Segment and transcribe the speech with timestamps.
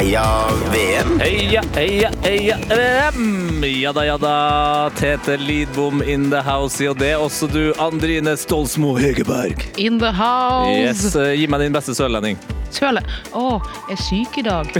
[0.00, 1.18] Heia VM.
[1.20, 3.64] Heia, heia, heia VM!
[3.64, 4.90] Ja da, ja da.
[4.96, 6.80] Tete Lidbom in the house.
[6.88, 9.66] Og det er også du, Andrine Stolsmo Hegerberg.
[9.76, 10.72] In the house.
[10.72, 12.40] Yes, eh, Gi meg din beste sørlending.
[12.74, 13.02] Søle.
[13.36, 13.44] Å,
[13.90, 14.70] jeg er syk i dag.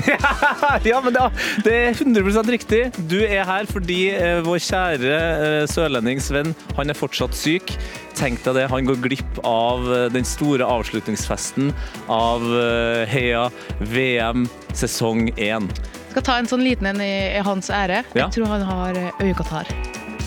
[0.91, 1.25] ja, men det,
[1.67, 2.83] det er 100 riktig.
[3.11, 7.75] Du er her fordi eh, vår kjære eh, sørlending Sven, han er fortsatt syk.
[8.19, 11.73] Tenk deg det, han går glipp av eh, den store avslutningsfesten
[12.13, 13.47] av eh, Heia
[13.93, 14.47] VM
[14.77, 15.71] sesong 1.
[16.11, 18.03] Skal ta en sånn liten en i, i hans ære.
[18.13, 18.27] Ja.
[18.27, 19.71] Jeg tror han har eh, øyekatarr.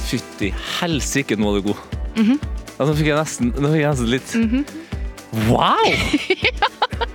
[0.08, 1.86] Fytti helsike, nå er du god.
[2.14, 4.74] ja, nå fikk jeg nesten, nå fikk jeg nesten litt
[5.50, 5.90] Wow!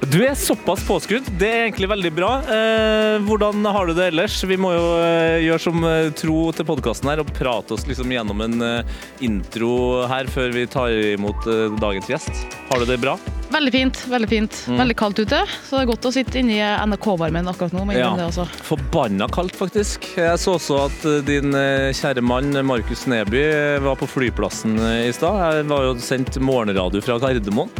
[0.08, 1.26] Du er såpass påskrudd.
[1.36, 2.28] Det er egentlig veldig bra.
[2.48, 4.38] Eh, hvordan har du det ellers?
[4.48, 8.14] Vi må jo eh, gjøre som eh, tro til podkasten her og prate oss liksom
[8.14, 8.94] gjennom en eh,
[9.26, 11.44] intro her før vi tar imot
[11.76, 12.56] dagens gjest.
[12.70, 13.18] Har du det bra?
[13.52, 14.00] Veldig fint.
[14.08, 14.62] veldig fint.
[14.80, 17.84] Veldig kaldt ute, så det er godt å sitte inne i NRK-varmen akkurat nå.
[17.92, 18.14] Ja.
[18.16, 18.48] det også.
[18.64, 20.08] Forbanna kaldt, faktisk.
[20.16, 23.44] Jeg så også at din kjære mann Markus Neby
[23.84, 25.58] var på flyplassen i stad.
[25.58, 27.72] Jeg var jo sendt morgenradio fra Gardermoen.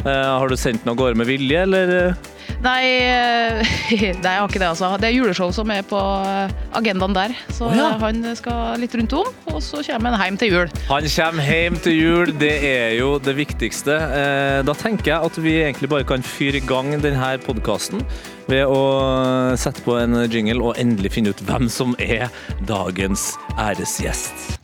[0.00, 1.90] Eh, Har du sendt den av gårde med vilje, eller?
[2.08, 2.14] eh?
[2.60, 3.60] Nei, eh,
[3.92, 4.88] nei, jeg har ikke det, altså.
[5.00, 6.00] Det er juleshow som er på
[6.76, 7.34] agendaen der.
[7.52, 7.90] Så oh, ja.
[8.00, 10.72] han skal litt rundt om, og så kommer han hjem til jul.
[10.88, 13.96] Han kommer hjem til jul, det er jo det viktigste.
[13.96, 18.02] Eh, Da tenker jeg at vi egentlig bare kan fyre i gang denne podkasten
[18.50, 18.80] ved å
[19.60, 22.28] sette på en jingle og endelig finne ut hvem som er
[22.68, 24.56] dagens æresgjest.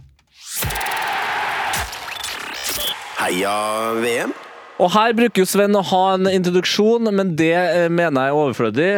[3.17, 3.55] Heia
[4.03, 4.34] VM.
[4.77, 8.41] Og her bruker jo Sven å ha en introduksjon, men det eh, mener jeg er
[8.43, 8.89] overflødig.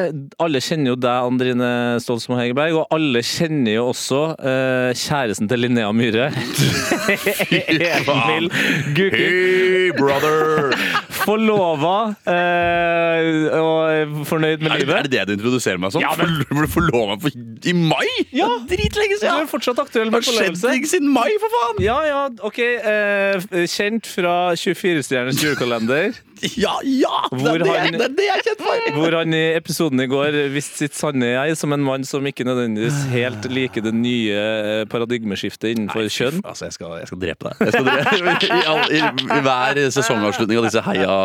[0.42, 1.70] Alle kjenner jo deg, Andrine
[2.02, 6.32] Stolsmo Hegerberg, og alle kjenner jo også uh, kjæresten til Linnea Myhre.
[6.34, 7.62] Fy
[8.08, 8.50] faen!
[8.98, 10.74] Hey, brother!
[11.24, 11.94] Forlova
[12.28, 16.02] eh, og fornøyd med Er det, er det det du introduserer meg som?
[16.04, 17.30] Ja, men- For- Ble du forlova for,
[17.68, 18.06] i mai?
[18.34, 18.48] Ja.
[18.68, 19.48] Dritlenge Du er siden!
[19.50, 20.72] fortsatt aktuell Det med har skjedd forlovelse.
[20.72, 21.82] ting siden mai, for faen!
[21.84, 22.58] Ja, ja, OK.
[22.58, 26.14] Eh, kjent fra 24-stjerners julekalender,
[26.64, 27.18] Ja, ja!
[27.32, 28.84] Det Hvor er det, han- det er det jeg er kjent for!
[28.98, 32.46] hvor han i episoden i går viste sitt sanne jeg som en mann som ikke
[32.48, 36.40] nødvendigvis helt liker det nye eh, paradigmeskiftet innenfor kjønn.
[36.44, 37.62] Altså, jeg skal, jeg skal drepe deg.
[37.68, 39.02] Jeg skal drepe, i, all, i,
[39.38, 41.18] I hver sesongavslutning av disse Heia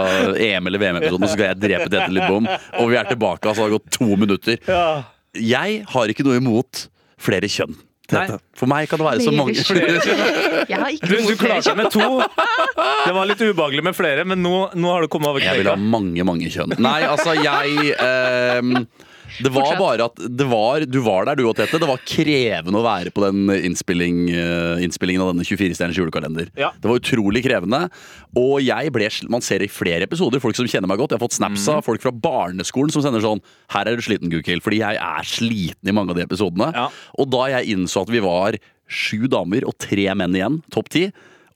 [0.49, 2.49] EM- eller VM-episodene Så skal jeg drepe Tete Lidbom.
[2.81, 4.59] Og vi er tilbake, altså det har gått to minutter.
[5.33, 6.87] Jeg har ikke noe imot
[7.23, 7.77] flere kjønn.
[8.13, 8.39] Nei.
[8.57, 9.55] For meg kan det være så mange
[10.71, 12.09] Jeg har ikke Du, du klarte deg med to.
[13.03, 15.71] Det var litt ubehagelig med flere, men nå, nå har du kommet over Jeg vil
[15.71, 16.77] ha mange, mange kjønn.
[16.83, 18.85] Nei, altså, jeg ehm,
[19.41, 19.79] Det var Fortsett.
[19.81, 21.79] bare at det var, Du var der, du og Tete.
[21.81, 26.49] Det var krevende å være på den innspilling, eh, innspillingen av denne 24-stjerners julekalender.
[26.59, 26.71] Ja.
[26.79, 27.89] Det var utrolig krevende.
[28.35, 31.11] Og jeg ble Man ser i flere episoder folk som kjenner meg godt.
[31.11, 33.41] Jeg har fått snaps av av folk fra barneskolen som sender sånn
[33.73, 34.63] Her er du sliten, Gukild.
[34.63, 36.71] Fordi jeg er sliten i mange av de episodene.
[36.73, 36.89] Ja.
[37.19, 38.57] Og da jeg innså at vi var
[38.87, 41.07] sju damer og tre menn igjen, topp ti,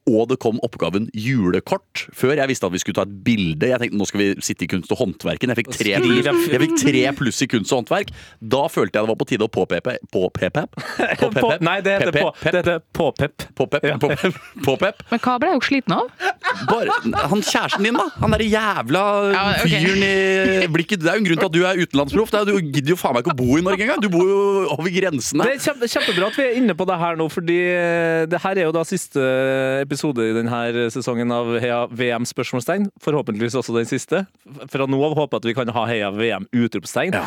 [0.08, 3.70] og det kom oppgaven julekort før jeg visste at vi skulle ta et bilde.
[3.70, 5.52] Jeg tenkte nå skal vi sitte i kunst og håndverken.
[5.52, 8.14] Jeg fikk tre, jeg fikk tre pluss i kunst og håndverk.
[8.40, 10.58] Da følte jeg det var på tide å påpepe Påpep?
[11.38, 13.44] På, nei, det heter på, det heter påpep.
[13.58, 13.84] Påpep.
[14.02, 14.38] Påpep.
[14.66, 15.02] Påpep.
[15.12, 16.08] Men hva ble jeg jo sliten av?
[16.70, 16.96] Bare,
[17.30, 18.06] han kjæresten din, da.
[18.22, 19.04] Han derre jævla
[19.34, 21.04] Ja, fyren i blikket.
[21.04, 22.34] Det er jo en grunn til at du er utenlandsproff.
[22.38, 24.02] Er Du gidder jo faen meg ikke å bo i Norge engang.
[24.04, 24.40] Du bor jo
[24.78, 25.48] over grensene.
[25.48, 28.42] Det er kjempe, kjempebra at vi er inne på det her nå, fordi eh, det
[28.44, 29.28] her er jo da siste
[29.84, 32.88] episode i denne sesongen av Heia VM spørsmålstegn.
[33.04, 34.24] Forhåpentligvis også den siste.
[34.72, 37.18] Fra nå av håper jeg at vi kan ha Heia VM utropstegn.
[37.18, 37.26] Ja.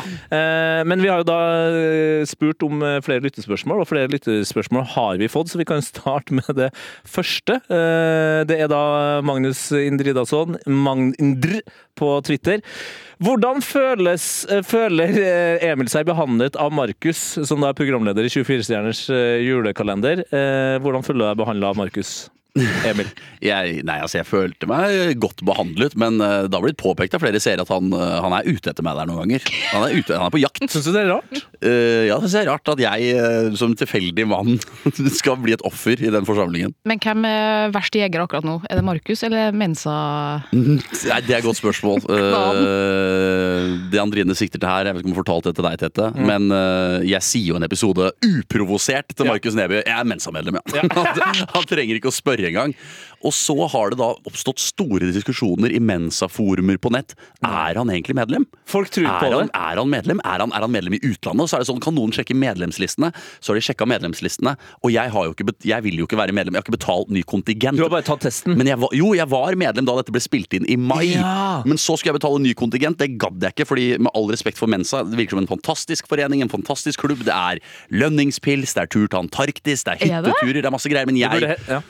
[0.87, 5.19] men vi har jo da eh, spurt om eh, flere lyttespørsmål, og flere lyttespørsmål har
[5.21, 6.71] vi fått, så vi kan starte med det
[7.07, 7.59] første.
[7.67, 11.61] Eh, det er da Magnus Indridason, Magndr
[11.99, 12.61] på Twitter.
[13.21, 18.33] Hvordan føles, eh, føler eh, Emil seg behandlet av Markus, som da er programleder i
[18.33, 20.23] 24-stjerners eh, julekalender?
[20.25, 22.31] Eh, Hvordan føler du deg behandla av Markus?
[22.85, 23.07] Emil.
[23.41, 27.23] Jeg, nei, altså jeg følte meg godt behandlet, men eh, det har blitt påpekt av
[27.23, 29.47] flere seere at han, eh, han er ute etter meg der noen ganger.
[29.71, 30.61] Han er, ute, han er på jakt.
[30.69, 31.39] Syns du det er rart?
[31.57, 34.59] Uh, ja, det er rart at jeg som tilfeldig mann
[35.19, 36.75] skal bli et offer i den forsamlingen.
[36.85, 38.59] Men hvem er verst jeger akkurat nå?
[38.69, 39.95] Er det Markus eller Mensa?
[40.53, 42.05] Nei, Det er et godt spørsmål.
[42.13, 45.67] Eh, det Andrine sikter til her, jeg vet ikke om jeg har fortalt det til
[45.67, 49.33] deg, Tete, men eh, jeg sier jo en episode uprovosert til Ja.
[49.33, 49.81] Markus Neby.
[49.81, 50.85] Jeg er Mensa-medlem, ja.
[50.93, 52.73] han, han trenger ikke å spørre engang.
[53.21, 57.13] Og så har det da oppstått store diskusjoner i Mensa-forumer på nett.
[57.45, 58.47] Er han egentlig medlem?
[58.65, 59.53] Folk tror Er på han, det.
[59.53, 60.21] er han medlem?
[60.25, 61.51] Er han, er han medlem i utlandet?
[61.51, 63.11] så er det sånn, kan noen sjekke medlemslistene?
[63.37, 66.33] Så har de sjekka medlemslistene, og jeg, har jo ikke, jeg vil jo ikke være
[66.33, 66.57] medlem.
[66.57, 67.77] Jeg har ikke betalt ny kontingent.
[67.77, 68.57] Du har bare tatt testen.
[68.57, 71.11] Men jeg jo, jeg var medlem da dette ble spilt inn i mai.
[71.13, 71.61] Ja.
[71.69, 72.97] Men så skulle jeg betale ny kontingent.
[72.97, 76.09] Det gadd jeg ikke, fordi med all respekt for Mensa, det virker som en fantastisk
[76.09, 77.21] forening, en fantastisk klubb.
[77.29, 77.61] Det er
[77.93, 80.33] lønningspils, det er tur til Antarktis, det er Er det?
[80.33, 81.05] hytteturer, det er masse greier.
[81.05, 81.83] Men jeg.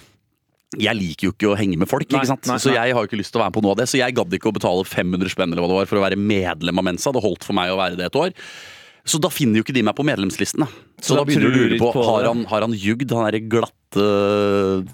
[0.80, 2.48] Jeg liker jo ikke å henge med folk, Nei, ikke sant?
[2.48, 3.88] nei, så jeg har jo ikke lyst til å være med på noe av det.
[3.92, 6.20] Så jeg gadd ikke å betale 500 spenn eller hva det var for å være
[6.20, 7.12] medlem av Mensa.
[7.12, 8.32] Det holdt for meg å være det et år.
[9.04, 10.68] Så da finner jo ikke de meg på medlemslistene.
[11.02, 13.12] Så, Så da da begynner du å lure på, på har han, har han jugd,
[13.18, 14.08] han derre glatte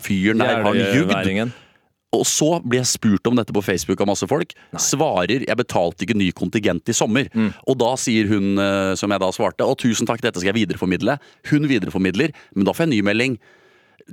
[0.01, 1.55] fyren der, har han jugd?
[2.15, 4.55] Og så blir jeg spurt om dette på Facebook av masse folk.
[4.79, 7.27] Svarer jeg betalte ikke ny kontingent i sommer.
[7.35, 7.51] Mm.
[7.67, 10.61] Og da sier hun eh, som jeg da svarte, å tusen takk, dette skal jeg
[10.61, 11.17] videreformidle.
[11.51, 13.37] Hun videreformidler, men da får jeg ny melding.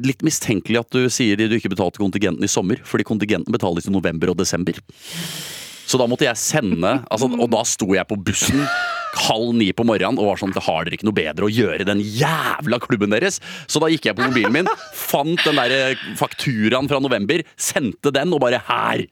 [0.03, 3.95] Litt mistenkelig at du sier du ikke betalte kontingenten i sommer, fordi kontingenten betales i
[3.95, 4.81] november og desember.
[5.85, 8.65] Så da måtte jeg sende, altså, og da sto jeg på bussen
[9.15, 11.89] halv ni på morgenen og var sånn Har dere ikke noe bedre å gjøre i
[11.89, 13.41] den jævla klubben deres?
[13.71, 18.35] Så da gikk jeg på mobilen min, fant den der fakturaen fra november, sendte den
[18.35, 19.05] og bare her.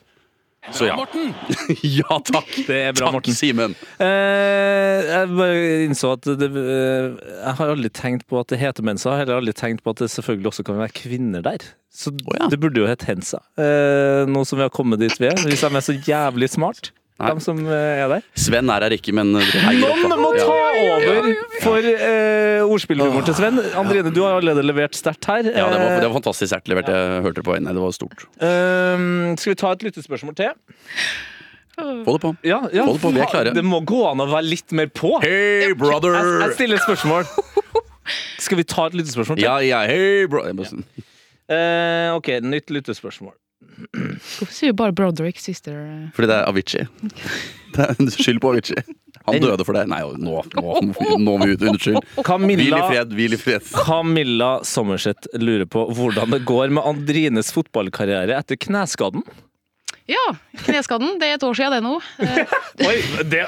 [0.70, 0.94] Så ja.
[1.82, 2.50] ja, takk.
[2.69, 3.35] Det er bra, takk, Morten.
[3.35, 3.75] Simen.
[3.99, 8.87] Eh, jeg bare innså at det, eh, Jeg har aldri tenkt på at det heter
[8.87, 9.11] Mensa.
[9.11, 11.67] Jeg har heller aldri tenkt på at det selvfølgelig også kan være kvinner der.
[11.93, 12.47] Så oh, ja.
[12.53, 13.43] det burde jo hett Hensa.
[13.59, 15.43] Eh, nå som vi har kommet dit vi er.
[15.43, 17.29] Hvis de er så jævlig smart, Nei.
[17.37, 18.23] de som eh, er der.
[18.38, 20.94] Sven er her ikke, men Noen må ta Ja.
[20.97, 21.29] over
[21.62, 23.61] for eh, ordspillhumoren til Sven.
[23.79, 25.44] Andrine, du har allerede levert sterkt her.
[25.44, 26.88] Ja, det var, Eh, det var fantastisk sterkt levert.
[26.91, 27.75] Jeg hørte det på øynene.
[27.76, 28.25] Det var stort.
[28.41, 30.50] Um, skal vi ta et lyttespørsmål til?
[31.76, 32.32] Få det på.
[32.47, 33.55] Ja, ja, Få det på, vi er klare.
[33.55, 35.15] Det må gå an å være litt mer på.
[35.23, 37.29] Hey, Jeg, jeg stiller et spørsmål.
[38.43, 39.47] Skal vi ta et lyttespørsmål til?
[39.47, 40.43] Ja, ja, hey, bro.
[40.49, 40.53] Ja.
[41.53, 43.35] Eh, ok, nytt lyttespørsmål.
[43.93, 45.76] Hvorfor sier du bare Broderick, sister?
[46.17, 46.88] Fordi det er Avicii.
[47.73, 48.82] Det er en skyld på Avicii.
[49.29, 49.84] Han døde for det.
[49.90, 51.62] Nei, nå, nå, nå må vi ut.
[51.70, 52.00] Unnskyld.
[52.02, 53.69] Hvil i Camilla, fred, hvil i fred.
[53.87, 59.23] Camilla Sommerseth lurer på hvordan det går med Andrines fotballkarriere etter kneskaden.
[60.12, 60.25] Ja,
[60.67, 61.17] kneskaden.
[61.20, 61.94] Det er et år siden, det nå.
[62.20, 62.56] Eh,
[62.88, 62.97] Oi,
[63.32, 63.43] Det,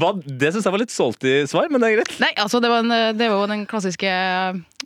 [0.00, 2.14] hva- det syns jeg var litt salty svar, men det er greit.
[2.22, 4.10] Nei, altså det var, en, det var den klassiske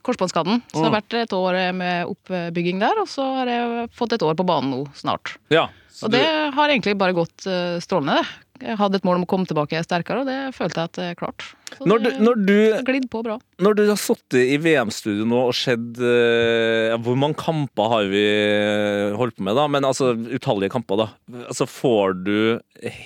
[0.02, 0.62] korsbåndskaden.
[0.72, 4.24] Så det har vært et år med oppbygging der, og så har jeg fått et
[4.26, 5.36] år på banen nå snart.
[5.54, 5.68] Ja,
[6.02, 6.24] Og det
[6.56, 8.38] har egentlig bare gått eh, strålende, det.
[8.62, 11.18] Jeg hadde et mål om å komme tilbake sterkere, og det følte jeg at jeg
[11.18, 11.48] klarte.
[11.72, 13.38] Så Når du, når du på bra.
[13.62, 18.10] Når du har sittet i VM-studio nå og sett eh, ja, Hvor mange kamper har
[18.12, 19.64] vi eh, holdt på med, da?
[19.72, 21.06] Men altså utallige kamper, da.
[21.46, 22.36] Altså Får du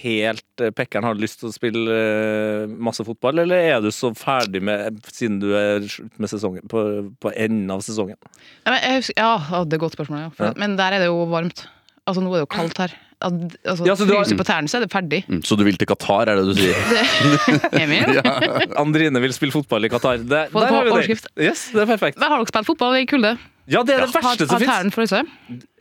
[0.02, 2.00] helt eh, Pekkeren har lyst til å spille
[2.66, 6.82] masse fotball, eller er du så ferdig med Siden du er slutt med sesongen, på,
[7.22, 8.18] på enden av sesongen?
[8.66, 10.34] Ja, men jeg ja, det er et godt spørsmål, ja.
[10.34, 10.54] For, Ja.
[10.58, 11.66] Men der er det jo varmt.
[12.06, 12.92] Altså Nå er det jo kaldt her.
[13.24, 15.22] Altså, Ja, så du har- Fryser på tærne, så er det ferdig.
[15.26, 16.76] Mm, Så du vil til Qatar, er det du sier?
[17.82, 18.20] Emil?
[18.84, 20.18] Andrine vil spille fotball i Qatar.
[20.20, 21.26] Det, Få det der på har vi overskrift.
[21.40, 22.18] Yes, det er perfekt.
[22.20, 23.36] Har dere spilt fotball i kulde?
[23.66, 24.70] Ja, det er det Har, verste som har fins.
[24.70, 25.12] tærne fryst?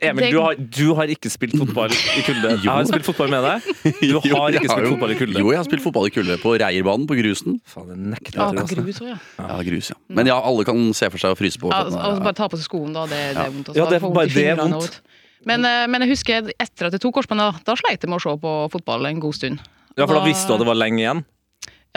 [0.02, 2.48] Emil, Det- du har, du har ikke spilt fotball i kulde.
[2.64, 3.60] Jeg har spilt fotball med deg.
[4.00, 5.38] Du Jo, har jeg ikke spilt jo- fotball i kulde.
[5.38, 6.38] Jo, jeg har spilt fotball i kulde.
[6.42, 7.60] På Reierbanen, på grusen.
[7.68, 8.58] Faen, det nekter Ja, jeg til.
[8.64, 8.82] altså.
[8.82, 9.18] grus også, ja.
[9.46, 9.94] Ja, grus, ja.
[10.08, 11.70] Men ja, alle kan se for seg å fryse på.
[11.70, 13.04] Ja, altså, altså, bare ta på seg skoene, da.
[13.06, 13.68] Det, det er vondt.
[13.68, 13.76] Altså.
[13.78, 15.00] Ja, det er bare det er vondt.
[15.46, 18.18] Men, eh, men jeg husker etter at jeg tok korsbåndet, da, da sleit jeg med
[18.18, 19.62] å se på fotball en god stund.
[19.96, 21.24] Ja, for da visste du at det var lenge igjen?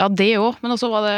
[0.00, 1.16] Ja, det òg, men også var det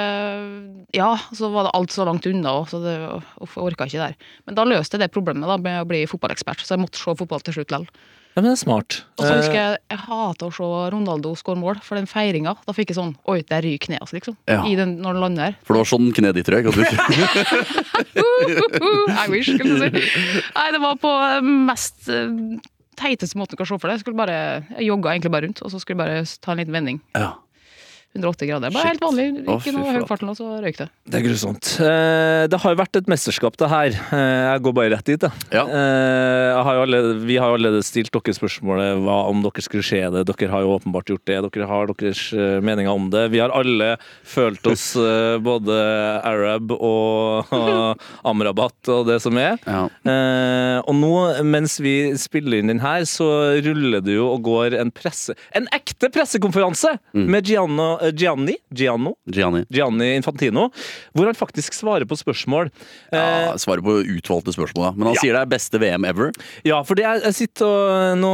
[0.96, 2.96] Ja, så var det alt så langt unna òg, så det,
[3.38, 4.16] uff, jeg orka ikke der.
[4.48, 7.14] Men da løste jeg det problemet da, med å bli fotballekspert, så jeg måtte se
[7.20, 7.86] fotball til slutt likevel.
[8.32, 9.02] Ja, men det er smart.
[9.20, 12.54] Og så husker Eh, jeg jeg hata å se Ronaldo skåre mål, for den feiringa,
[12.64, 14.36] da fikk jeg sånn Oi, der ryker kneet, hans, liksom.
[14.48, 14.62] Ja.
[14.64, 15.56] I den, når den lander.
[15.68, 16.70] For det var sånn kneet ditt røyk?
[19.12, 20.42] I wish, skulle jeg si.
[20.56, 22.32] Nei, det var på eh, mest eh,
[22.98, 23.98] teiteste måten du kan se for deg.
[24.00, 24.36] Jeg, skulle bare,
[24.78, 27.00] jeg jogga egentlig bare rundt, og så skulle jeg bare ta en liten vending.
[27.18, 27.34] Ja.
[28.14, 28.70] 180 grader.
[28.70, 28.90] Bare Shit.
[28.92, 29.26] helt vanlig.
[29.46, 30.88] Ikke fy noe høy fart, så røyk det.
[31.08, 31.70] Det er grusomt.
[31.80, 33.88] Eh, Det har jo vært et mesterskap, det her.
[34.12, 35.32] Eh, Jeg går bare rett dit, jeg.
[35.52, 35.64] Ja.
[35.64, 39.62] Eh, jeg har jo allerede, vi har jo allerede stilt dere spørsmålet hva om dere
[39.64, 40.26] skulle se det.
[40.28, 41.38] Dere har jo åpenbart gjort det.
[41.52, 42.22] Dere har deres
[42.62, 43.30] meninger om det.
[43.32, 44.92] Vi har alle følt oss
[45.48, 45.78] både
[46.24, 47.48] Arab og
[48.28, 49.56] Amrabat og det som er.
[49.66, 49.86] Ja.
[50.04, 51.12] Eh, og nå,
[51.46, 53.28] mens vi spiller inn den her, så
[53.64, 55.34] ruller det jo og går en presse...
[55.56, 59.62] En ekte pressekonferanse med Gianno, eh, Gianni, Gianno, Gianni.
[59.70, 60.70] Gianni Infantino,
[61.14, 62.70] hvor han faktisk svarer på spørsmål.
[63.12, 64.92] Eh, Ja, svarer på utvalgte spørsmål, da.
[64.96, 65.20] Men han Ja.
[65.22, 66.32] sier det er beste VM ever.
[66.64, 68.32] ja, for jeg, jeg sitter og nå,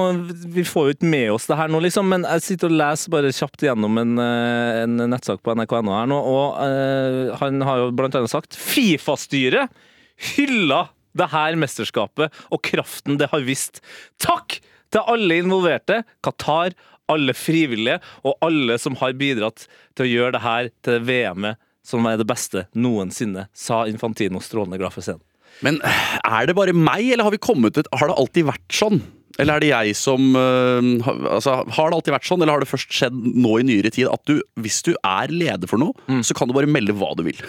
[0.49, 3.11] Vi får jo ikke med oss det her nå, liksom, men jeg sitter og leser
[3.11, 7.77] bare kjapt gjennom en, eh, en nettsak på nrk.no her nå, og uh, han har
[7.85, 9.69] jo blant annet sagt Fifa-styret
[10.37, 13.81] hylla det her mesterskapet og kraften det har vist.
[14.23, 14.61] Takk
[14.93, 16.73] til alle involverte, Qatar,
[17.13, 22.05] alle frivillige og alle som har bidratt til å gjøre det her til VM-et som
[22.09, 25.25] er det beste noensinne, sa Infantino strålende glad for scenen.
[25.65, 29.01] Men er det bare meg, eller har vi kommet ut Har det alltid vært sånn?
[29.41, 32.71] Eller er det jeg som øh, altså, Har det alltid vært sånn, eller har det
[32.71, 35.97] først skjedd nå i nyere tid at du, hvis du er leder for noe,
[36.27, 37.41] så kan du bare melde hva du vil?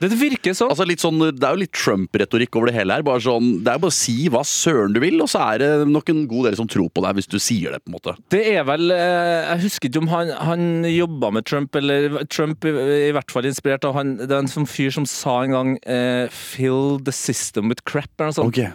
[0.00, 0.70] Det virker sånn.
[0.70, 3.02] Altså litt sånn, Det er jo litt Trump-retorikk over det hele her.
[3.02, 5.58] Bare sånn, det er jo bare å si hva søren du vil, og så er
[5.58, 7.80] det nok en god del som tror på deg hvis du sier det.
[7.84, 11.44] på en måte Det er vel eh, Jeg husker ikke om han, han jobba med
[11.50, 12.74] Trump, eller Trump i,
[13.08, 15.74] i hvert fall inspirert av han Det er en sånn fyr som sa en gang
[15.82, 18.54] eh, 'fill the system with crap', eller noe sånt.
[18.54, 18.70] Okay.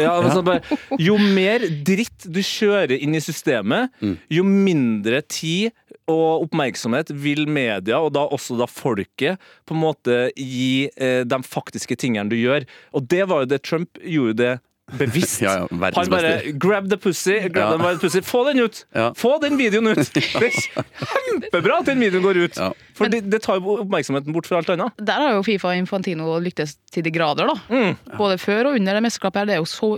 [0.00, 0.62] Ja, altså bare,
[0.98, 4.16] jo mer dritt du kjører inn i systemet, Mm.
[4.30, 5.70] jo mindre tid
[6.10, 11.40] og oppmerksomhet vil media, og da også da folket, på en måte gi eh, de
[11.46, 12.66] faktiske tingene du gjør.
[12.94, 14.52] Og det var jo det Trump gjorde det
[14.98, 15.40] bevisst.
[15.46, 16.42] Ja, ja, Han bare.
[16.60, 17.92] 'grab the pussy', grab Ja.
[17.94, 18.20] the pussy.
[18.20, 18.84] Få den ut!
[18.94, 19.12] Ja.
[19.16, 20.10] Få den videoen ut!
[20.14, 22.56] Det er kjempebra at den videoen går ut!
[22.60, 22.72] Ja.
[22.94, 24.92] For det, det tar jo oppmerksomheten bort fra alt annet.
[25.00, 27.56] Der har jo Fifa og Infantino lyktes til de grader, da.
[27.72, 27.96] Mm.
[28.18, 29.46] Både før og under det mesterskapet her.
[29.50, 29.94] Det er jo så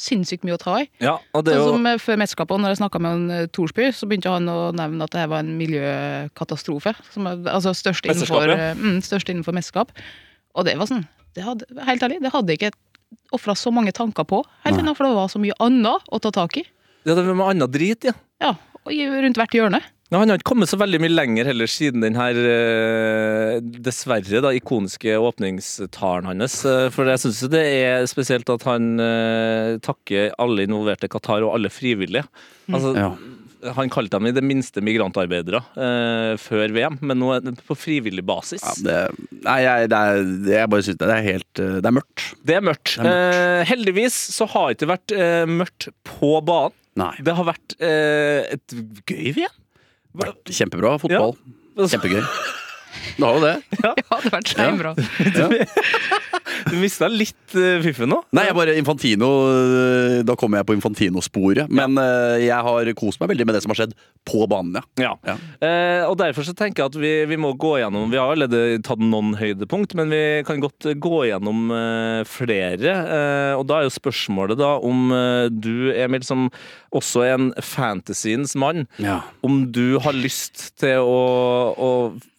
[0.00, 0.86] sinnssykt mye å ta i.
[1.02, 2.00] Ja, og det Sånn som jo...
[2.00, 5.16] Før mesterskapet, når jeg snakka med en, eh, Thorsby, så begynte han å nevne at
[5.16, 6.94] det var en miljøkatastrofe.
[7.12, 9.92] Som er, altså størst innenfor, eh, mm, størst innenfor mesterskap.
[10.56, 12.72] Og det var sånn det hadde, Helt ærlig, det hadde ikke
[13.34, 16.32] ofra så mange tanker på, helt ennå, for det var så mye annet å ta
[16.34, 16.64] tak i.
[17.06, 18.14] ja, det er med annet drit, ja.
[18.42, 18.90] Ja, og
[19.24, 19.80] rundt hvert hjørne.
[20.10, 24.40] Men han har ikke kommet så veldig mye lenger heller siden den her eh, dessverre
[24.42, 26.56] da, ikoniske åpningstalen hans.
[26.66, 31.46] Eh, For jeg syns det er spesielt at han eh, takker alle involverte i Qatar
[31.46, 32.26] og alle frivillige.
[32.72, 33.12] Altså, Ja.
[33.76, 37.76] Han kalte dem i det minste migrantarbeidere eh, før VM, men nå er det på
[37.76, 38.62] frivillig basis.
[38.64, 40.22] Ja, det, nei, jeg, det er,
[40.54, 42.24] jeg bare synes det er helt Det er mørkt.
[42.40, 42.94] Det er mørkt.
[42.96, 43.34] Det er mørkt.
[43.36, 46.72] Eh, heldigvis så har det ikke vært eh, mørkt på banen.
[47.04, 47.12] Nei.
[47.22, 48.74] Det har vært et
[49.12, 49.59] gøy VM.
[50.18, 51.36] Vært kjempebra fotball.
[51.78, 52.22] Kjempegøy.
[53.20, 53.52] Du har jo det.
[53.84, 54.90] Ja, det hadde vært steinbra.
[56.70, 58.20] Du mista litt uh, fiffen nå.
[58.36, 61.70] Nei, jeg bare Infantino øh, Da kommer jeg på Infantino-sporet.
[61.72, 63.94] Men uh, jeg har kost meg veldig med det som har skjedd
[64.28, 65.14] på banen, ja.
[65.24, 65.34] Ja.
[65.64, 68.80] Eh, og derfor så tenker jeg at vi, vi må gå gjennom Vi har allerede
[68.84, 72.92] tatt noen høydepunkt, men vi kan godt gå gjennom eh, flere.
[73.16, 76.48] Eh, og da er jo spørsmålet da om eh, du, Emil, som
[76.96, 79.20] også er en fantasyens mann, Ja.
[79.46, 81.20] om du har lyst til å,
[81.74, 81.90] å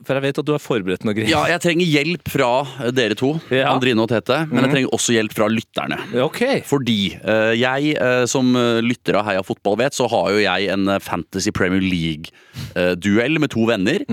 [0.06, 1.30] For jeg vet at du har forberedt noe greier.
[1.34, 2.52] Ja, jeg trenger hjelp fra
[2.94, 3.72] dere to, Ja.
[3.74, 4.38] Andrine og Tete.
[4.52, 5.98] Men jeg trenger også hjelp fra lytterne.
[6.28, 6.62] Okay.
[6.68, 10.70] Fordi eh, jeg, eh, som eh, lytter av Heia Fotball vet, så har jo jeg
[10.74, 14.04] en eh, Fantasy Premier League-duell med to venner.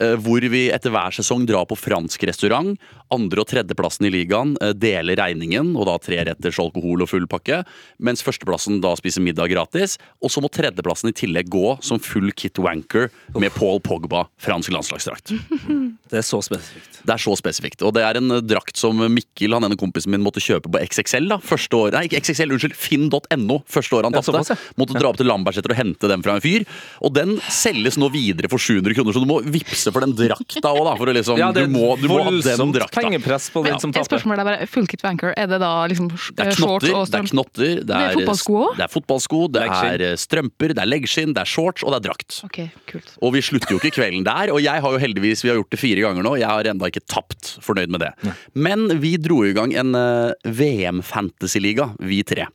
[0.00, 2.76] eh, hvor vi etter hver sesong drar på fransk restaurant.
[3.14, 7.26] Andre- og tredjeplassen i ligaen eh, deler regningen, og da tre retters alkohol og full
[7.30, 7.62] pakke.
[8.04, 9.96] Mens førsteplassen da spiser middag gratis.
[10.24, 14.72] Og så må tredjeplassen i tillegg gå som full kit wanker med Paul Pogba, fransk
[14.74, 15.34] landslagsdrakt.
[16.08, 17.02] Det er så spesifikt.
[17.04, 17.82] Det er så spesifikt.
[17.84, 20.80] Og det er en eh, drakt som Mikkel, han ene kompisen min, måtte kjøpe på
[20.80, 21.26] XXL.
[21.28, 23.58] da, første år, Nei, ikke XXL, unnskyld, finn.no.
[23.68, 24.40] Første året han tapte.
[24.54, 24.56] ja.
[24.80, 26.64] Måtte dra opp til Lambertseter og hente den fra en fyr.
[27.04, 30.72] Og den selges nå videre for 700 kroner, så du må vippse for den drakta
[30.72, 30.94] òg, da.
[30.96, 32.97] For å liksom, Ja, du, må, du må ha den drakta.
[33.04, 33.78] Pengepress på den Ja.
[33.78, 34.08] som taper.
[34.08, 36.94] spørsmål er bare, Full kit wanker, er det da liksom Det er eh, shorts knotter,
[36.98, 40.16] og det er, knotter, det Det er er, fotballsko det er fotballsko, det er eh,
[40.16, 42.40] strømper, det er leggskinn, det er shorts, og det er drakt.
[42.44, 42.58] Ok,
[42.90, 43.12] kult.
[43.22, 45.70] Og vi slutter jo ikke kvelden der, og jeg har jo heldigvis vi har gjort
[45.70, 46.36] det fire ganger nå.
[46.38, 47.56] Jeg har enda ikke tapt.
[47.64, 48.12] Fornøyd med det.
[48.54, 52.46] Men vi dro i gang en uh, VM-fantasyliga, vi tre.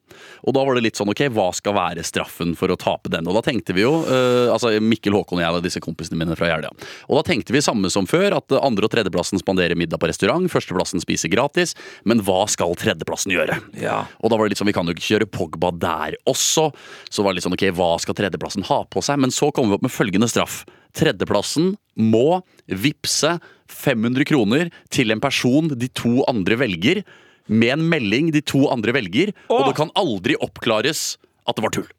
[0.44, 3.28] Og da var det litt sånn ok, hva skal være straffen for å tape den?
[3.30, 6.36] Og da tenkte vi jo, eh, altså Mikkel Håkon og jeg og disse kompisene mine
[6.38, 6.72] fra Jeløya.
[7.10, 10.08] Og da tenkte vi samme som før, at eh, andre- og tredjeplassen spanderer middag på
[10.12, 11.76] restaurant, førsteplassen spiser gratis,
[12.10, 13.60] men hva skal tredjeplassen gjøre?
[13.80, 14.04] Ja.
[14.22, 16.70] Og da var det litt sånn, vi kan jo ikke kjøre Pogba der også.
[17.10, 19.22] Så var det litt sånn, ok, hva skal tredjeplassen ha på seg?
[19.24, 20.64] Men så kommer vi opp med følgende straff.
[20.98, 23.38] Tredjeplassen må vippse
[23.74, 27.04] 500 kroner til en person de to andre velger,
[27.52, 31.74] med en melding de to andre velger, og det kan aldri oppklares at det var
[31.76, 31.90] tull.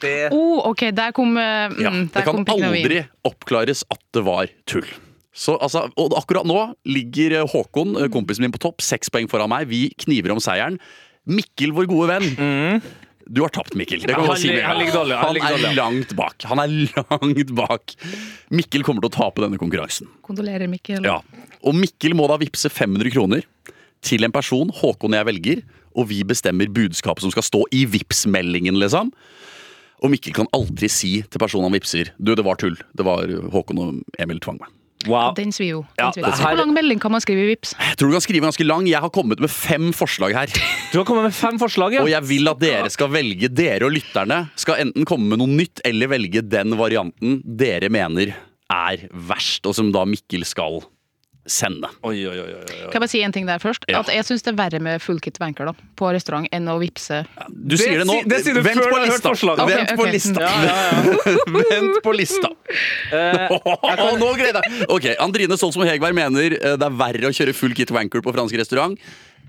[0.00, 4.24] Det Oh, ok, der kom, eh, mm, Ja, der det kan aldri oppklares at det
[4.24, 4.88] var tull.
[5.32, 6.58] Så, altså, og akkurat nå
[6.90, 8.82] ligger Håkon, eh, kompisen min, på topp.
[8.82, 9.68] Seks poeng foran meg.
[9.70, 10.80] Vi kniver om seieren.
[11.30, 12.82] Mikkel, vår gode venn.
[13.30, 14.00] Du har tapt, Mikkel.
[14.02, 14.26] Det kan Mm.
[14.26, 15.76] Ja, han, si han dårlig, han Han er dårlig.
[15.76, 16.42] langt bak.
[16.50, 17.94] Han er langt bak.
[18.50, 20.08] Mikkel kommer til å tape denne konkurransen.
[20.26, 21.04] Kondolerer, Mikkel.
[21.04, 21.20] Ja.
[21.62, 23.44] Og Mikkel må da vippse 500 kroner
[24.02, 25.62] til en person Håkon og jeg velger,
[25.94, 29.12] og vi bestemmer budskapet som skal stå i Vipps-meldingen, liksom.
[30.02, 32.74] Og Mikkel kan aldri si til personen han vipser Du, det var tull.
[32.96, 34.70] Det var Håkon og Emil tvang meg.
[35.08, 35.32] Wow.
[35.34, 35.80] Den svir jo.
[35.98, 36.24] Ja, svir.
[36.26, 37.72] her- Hvor lang melding kan man skrive i Vips?
[37.78, 38.86] Jeg tror du kan skrive ganske lang.
[38.86, 40.46] Jeg har kommet med fem forslag her.
[40.92, 42.02] Du har kommet med fem forslag, ja.
[42.02, 45.48] Og jeg vil at dere skal velge, dere og lytterne, skal enten komme med noe
[45.48, 48.34] nytt eller velge den varianten dere mener
[48.70, 50.82] er verst, og som da Mikkel skal
[51.46, 51.88] sende.
[51.88, 52.08] det.
[52.08, 52.36] oi, oi.
[52.40, 52.64] oi, oi.
[52.90, 53.86] Kan jeg bare si en ting der først?
[53.88, 54.02] Ja.
[54.02, 56.76] At jeg syns det er verre med full kit wanker da, på restaurant enn å
[56.82, 57.22] vippse.
[57.48, 58.18] Du sier det nå.
[58.20, 59.54] si- det sier du Vent før på du har hørt lista.
[59.54, 59.96] Okay, Vent okay.
[59.96, 60.44] på lista.
[60.44, 61.64] Ja, ja, ja.
[61.72, 62.54] Vent på lista.
[63.10, 63.50] Eh,
[64.20, 67.74] nå gleder jeg Ok, Andrine Solsmo Hegberg mener eh, det er verre å kjøre full
[67.74, 68.94] kit wanker på fransk restaurant.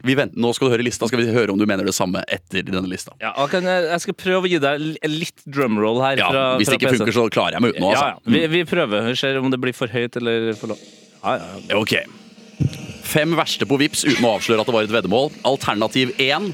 [0.01, 2.23] Vi venter, nå skal du høre lista, skal vi høre om du mener det samme
[2.25, 3.13] etter denne lista.
[3.21, 6.23] ja, okay, jeg, skal prøve å gi deg litt drumroll her.
[6.23, 7.93] Ja, fra, Hvis det ikke funker, så klarer jeg meg uten nå.
[7.93, 8.17] Ja, ja.
[8.17, 8.33] Altså.
[8.33, 9.05] Vi, vi prøver.
[9.11, 10.89] Vi ser om det blir for høyt eller for lavt.
[11.21, 11.93] Ok.
[13.11, 15.31] Fem verste på Vips uten å avsløre at det var et veddemål.
[15.47, 16.51] Alternativ 1.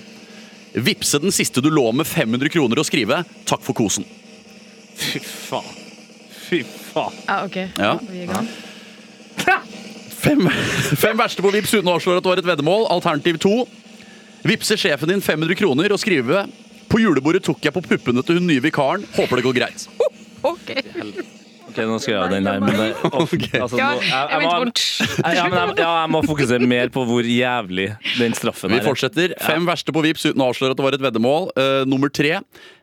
[0.84, 4.06] Vipse den siste du lå med 500 kroner og skrive 'takk for kosen'.
[4.98, 5.76] Fy faen.
[6.50, 7.14] Fy faen.
[7.28, 7.58] Ja, ok.
[7.78, 7.94] Ja.
[8.02, 8.48] Vi er i gang.
[10.18, 10.50] Fem,
[10.98, 12.88] fem verste på Vips uten å avsløre at det var et veddemål.
[12.92, 13.68] Alternativ 2.
[14.44, 16.48] Vipse sjefen din 500 kroner og skrive
[16.90, 19.06] 'på julebordet tok jeg på puppene til hun nye vikaren'.
[19.16, 19.88] Håper det går greit.
[20.44, 20.70] Ok.
[21.78, 23.60] Ok, nå skal jeg gjøre den her, men det, okay.
[23.62, 24.82] altså, nå, jeg, jeg må, bort.
[25.38, 27.86] ja, men jeg, ja, jeg må fokusere mer på hvor jævlig
[28.18, 28.86] den straffen Vi er.
[28.88, 29.36] fortsetter.
[29.46, 31.50] Fem verste på Vips uten å avsløre at det var et veddemål.
[31.54, 32.40] Uh, nummer tre.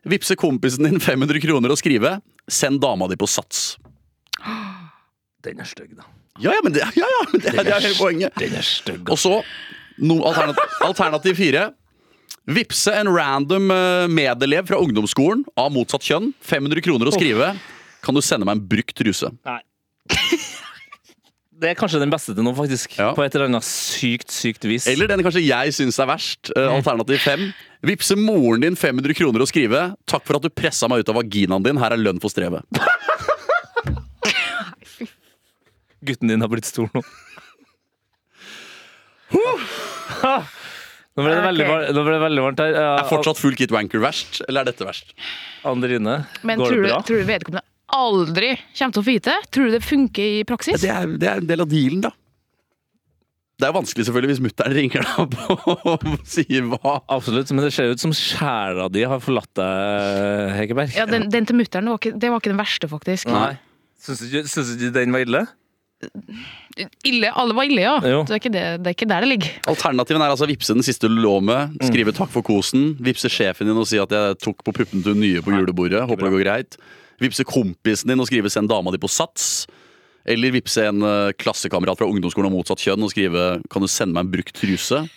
[0.07, 3.75] Vipse kompisen din 500 kroner og skrive 'send dama di på sats'.
[5.45, 6.07] Den er stygg, da.
[6.39, 8.39] Ja, ja, men det, ja, ja, men det, er- det er hele poenget.
[8.39, 9.11] Den er stygg.
[9.11, 9.41] Og så
[9.99, 11.73] no, alternativ, alternativ fire.
[12.47, 17.55] Vipse en random eh, medelev fra ungdomsskolen av motsatt kjønn 500 kroner og skrive
[18.05, 19.31] 'Kan du sende meg en brukt truse'?
[19.45, 19.61] Nei.
[21.55, 22.97] Det er kanskje den beste til nå, faktisk.
[22.99, 23.13] Ja.
[23.17, 24.87] På et eller annet sykt, sykt vis.
[24.91, 26.51] Eller den kanskje jeg syns er verst.
[26.57, 27.55] eh, alternativ fem.
[27.83, 31.15] Vipse moren din 500 kroner og skrive 'Takk for at du pressa meg ut av
[31.23, 31.77] vaginaen din.
[31.79, 32.65] Her er lønn for strevet'.
[36.05, 37.01] Gutten din har blitt stor nå.
[41.15, 42.73] Nå ble det veldig, var- nå ble det veldig varmt her.
[42.75, 45.15] Ja, Er fortsatt full kit wanker verst, eller er dette verst?
[45.65, 49.35] Andrine, Men går tror det du, tror du vedkommende aldri kommer til å få vite?
[49.53, 50.81] Tror du det funker i praksis?
[50.83, 52.13] Det er, det er en del av dealen, da.
[53.55, 55.35] Det er vanskelig selvfølgelig hvis mutter'n ringer deg opp
[55.95, 56.97] og sier hva.
[57.15, 60.97] Absolutt, men det ser ut som kjæra di har forlatt deg, Hegerberg.
[60.99, 63.31] Ja, den, den til mutter'n var, ikke- det var ikke den verste, faktisk.
[63.31, 63.53] Nei.
[64.05, 65.45] Syns du, ikke- syns du ikke den var ille?
[67.07, 67.95] Ille, Alle var ille, ja.
[68.03, 68.25] Jo.
[68.27, 69.53] Det er, ikke det, det er ikke der det ligger.
[69.71, 73.31] Alternativen er altså å vippse den siste du lå med, skrive takk for kosen, vippse
[73.33, 76.27] sjefen din og si at jeg tok på puppen til hun nye på julebordet, håper
[76.27, 76.77] det går greit.
[77.25, 79.67] Vippse kompisen din og skrive 'send dama di på sats'.
[80.25, 84.15] Eller vippse en eh, klassekamerat fra ungdomsskolen av motsatt kjønn og skrive 'kan du sende
[84.15, 85.09] meg en brukt truse'?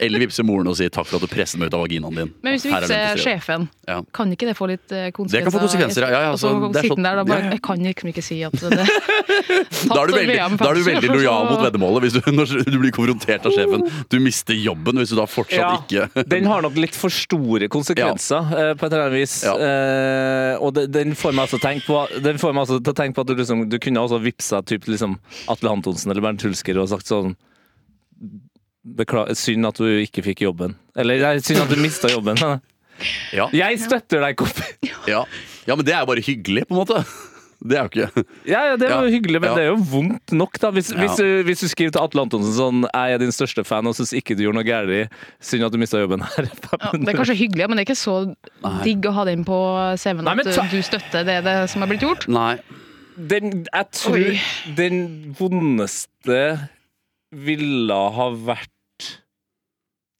[0.00, 2.32] Eller vippse moren og si 'takk for at du presset meg ut av vaginaen din'.
[2.42, 4.02] Men hvis du er vippser sjefen, Ja.
[4.12, 5.38] kan ikke det få litt eh, konsekvenser?
[5.38, 6.08] Det kan få konsekvenser, ja.
[6.14, 7.50] Ja, ja, og så altså, det er sånn- der da bare ja, ja.
[7.54, 8.70] Jeg kan liksom ikke si at det
[9.94, 12.78] Da er, du veldig, da er du veldig lojal mot veddemålet hvis du, når du
[12.78, 13.84] blir konfrontert av sjefen.
[14.08, 17.68] Du mister jobben hvis du da fortsatt Ja, ikke Den har nok litt for store
[17.68, 18.74] konsekvenser, ja.
[18.74, 19.42] på et eller annet vis.
[19.44, 19.54] Ja.
[19.54, 23.14] Eh, og den får meg altså tenke på Den får meg altså til å tenke
[23.14, 26.78] på at du liksom Du kunne også vippsa typ liksom Atle Antonsen eller Bernt Hulsker
[26.80, 27.36] og sagt sånn
[28.84, 30.74] Bekla synd at du ikke fikk jobben.
[30.96, 32.36] Eller nei, synd at du mista jobben.
[33.32, 34.90] ja, Jeg støtter deg, Koppi!
[35.12, 35.22] ja.
[35.66, 37.04] ja, men det er jo bare hyggelig, på en måte.
[37.64, 39.54] Det er jo ikke Ja, ja, det var Ja, hyggelig, men ja.
[39.56, 40.68] det er jo vondt nok, da.
[40.74, 40.98] Hvis, Ja.
[41.00, 43.94] hvis, du, hvis du skriver til Atle Antonsen sånn Jeg er din største fan og
[43.96, 45.14] syns ikke du gjorde noe galt?
[45.40, 46.50] Synd at du mista jobben her.
[46.50, 48.18] Ja, det er kanskje hyggelig, men det er ikke så
[48.84, 49.56] digg å ha den på
[50.02, 52.28] CV-en at Nei, du støtter det, det som er blitt gjort.
[52.28, 52.58] Nei.
[53.16, 54.36] Den, jeg tror Oi.
[54.76, 55.00] den
[55.38, 56.40] vondeste
[57.32, 58.73] ville ha vært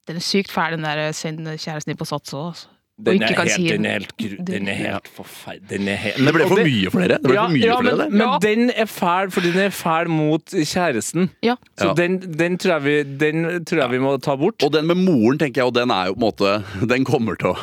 [0.06, 2.48] Den er sykt fæl, den der send kjæresten din på sats òg.
[2.52, 2.66] Altså.
[3.04, 4.46] Den er, helt, si- den er helt.
[4.46, 5.68] Den er helt forferdelig.
[5.70, 7.16] Den er helt, Men det ble for mye for dere.
[7.24, 8.38] Ble ja, for mye ja, for men, men Ja.
[8.44, 11.30] den er fæl fordi den er fæl mot kjæresten.
[11.42, 11.56] Ja.
[11.80, 11.94] Så Ja.
[11.98, 14.62] den, den, tror jeg vi, den tror jeg vi må ta bort.
[14.62, 17.34] Og den med moren, tenker jeg, og den er jo på en måte Den kommer
[17.34, 17.58] til å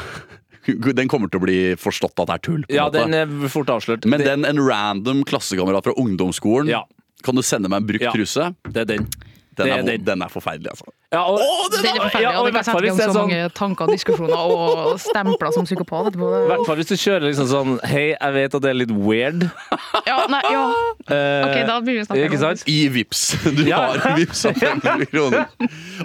[0.99, 2.62] den kommer til å bli forstått at det er tull.
[2.67, 3.06] på Ja, måte.
[3.08, 4.06] den er fort avslørt.
[4.06, 6.84] Men den en random klassekamerat fra ungdomsskolen Ja.
[7.23, 8.12] Kan du sende meg en brukt Ja.
[8.12, 8.54] truse?
[8.67, 9.08] det er den.
[9.62, 10.21] Den Det er, det, den.
[10.26, 10.86] er forferdelig, altså.
[11.12, 11.39] Ja, og,
[11.71, 14.36] Den er forferdelig, Ja, og og og, det er så sånn mange tanker og diskusjoner
[14.38, 16.30] og stempler som psykopat etterpå.
[16.45, 18.93] I hvert fall hvis du kjører liksom sånn Hei, jeg vet at det er litt
[18.95, 19.47] weird.
[20.08, 20.63] Ja, nei, ja.
[21.12, 22.62] Eh, Ok, da begynner vi å snakke Ikke om sant?
[22.69, 23.21] I Vips
[23.58, 23.80] Du Ja.
[23.97, 25.47] har Vips av 500 kroner.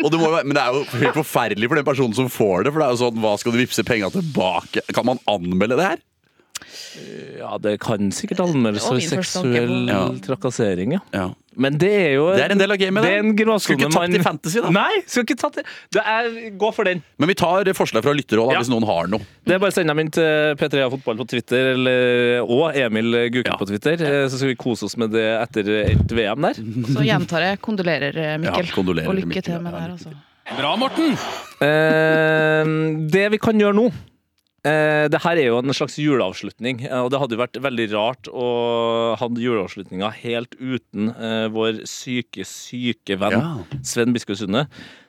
[0.03, 2.65] Og det må, være- men det er jo helt forferdelig for den personen som får
[2.67, 2.73] det.
[2.73, 4.83] For det er jo sånn, Hva skal du vippse penga tilbake?
[4.97, 6.01] Kan man anmelde det her?
[7.39, 10.09] Ja, det kan sikkert anmeldes for seksuell Ja.
[10.25, 11.01] trakassering, ja.
[11.13, 11.27] Ja.
[11.59, 13.91] Men det er jo Det er en del av gamet, Det er en Skulle ikke
[13.91, 14.69] tatt man- i fantasy, da.
[14.71, 15.65] Nei, skal ikke tatt det.
[15.93, 17.03] det er, gå for den.
[17.19, 18.59] Men vi tar forslag fra lytterhold Ja.
[18.61, 19.21] hvis noen har noe.
[19.45, 23.31] Det er bare å sende dem inn til P3A Fotball på Twitter, eller, og Emil
[23.31, 23.57] Guke Ja.
[23.57, 23.93] på Twitter.
[23.95, 26.55] Eh, Så skal vi kose oss med det etter et VM der.
[26.93, 28.67] Så gjentar jeg kondolerer, eh, Mikkel.
[28.67, 29.43] Ja, kondolerer, og lykke Mikkel.
[29.45, 30.11] til med det her, altså.
[30.59, 31.17] Bra, Morten!
[31.61, 32.65] Eh,
[33.11, 33.93] det vi kan gjøre nå,
[34.67, 37.87] Eh, det her er jo en slags juleavslutning, eh, og det hadde jo vært veldig
[37.93, 38.47] rart å
[39.21, 43.55] ha juleavslutninga helt uten eh, vår syke, syke venn Ja.
[43.87, 44.65] Sven Biskov Sunde.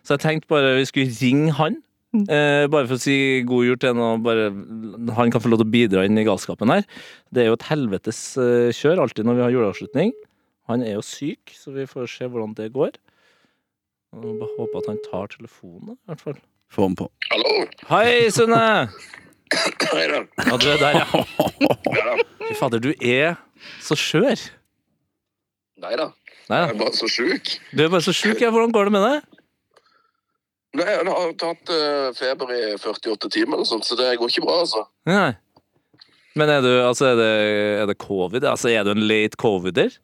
[0.06, 1.80] Så jeg tenkte bare vi skulle ringe han.
[2.17, 3.17] Eh, bare for å si
[3.48, 4.24] god jul til han,
[5.17, 6.86] han kan få lov til å bidra inn i galskapen her.
[7.34, 10.13] Det er jo et helvetes eh, kjør alltid når vi har juleavslutning.
[10.72, 12.96] Han er jo syk, så vi får se hvordan det går.
[14.17, 16.41] Og håper at han tar telefonen, i hvert fall.
[16.74, 17.08] Få den på.
[17.32, 17.54] Hallo?
[17.91, 18.65] Hei, Sunne!
[19.54, 21.06] Ja, du er der, ja.
[21.96, 22.16] Ja.
[22.48, 23.36] Fy fader, du er
[23.84, 24.42] så skjør.
[25.84, 26.10] Nei da.
[26.48, 27.50] Jeg er bare så sjuk.
[27.76, 28.40] du er bare så sjuk.
[28.42, 28.50] Ja.
[28.54, 29.26] Hvordan går det med deg?
[30.78, 34.44] Nei, jeg har tatt eh, feber i 48 timer, eller sånt, så det går ikke
[34.46, 34.84] bra, altså.
[35.10, 35.32] Nei.
[36.38, 37.32] Men er du, altså, er det,
[37.82, 38.46] er det covid?
[38.46, 39.96] Altså, er du en late covider?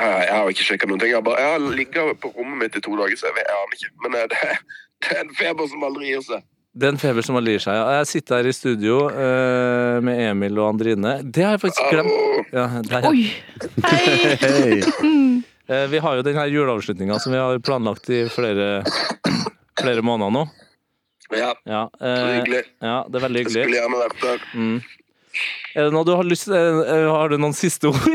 [0.00, 1.10] Eh, Jeg har ikke sjekka noen ting.
[1.12, 3.48] Jeg har, bare, jeg har ligget på rommet mitt i to dager, så jeg, vet,
[3.48, 3.92] jeg aner ikke.
[4.06, 4.54] Men eh, det,
[5.02, 6.46] det er en feber som aldri gir seg.
[6.72, 7.76] Det er en feber som allier seg.
[7.76, 11.18] Jeg sitter her i studio eh, med Emil og Andrine.
[11.22, 12.12] Det har jeg faktisk glemt.
[12.52, 13.08] Ja, der, ja.
[13.12, 13.22] Oi!
[14.40, 14.82] Hei!
[15.72, 18.82] Eh, vi har jo den her juleavslutninga som vi har planlagt i flere,
[19.78, 20.42] flere måneder nå.
[21.32, 22.62] Ja, Ja, så eh, hyggelig.
[22.82, 23.78] ja, det er veldig Jeg skulle hyggelig.
[23.78, 24.38] gjerne vært der.
[24.58, 24.78] Mm.
[25.78, 28.02] Er det noe du har lyst eh, eh, Har du noen siste ord?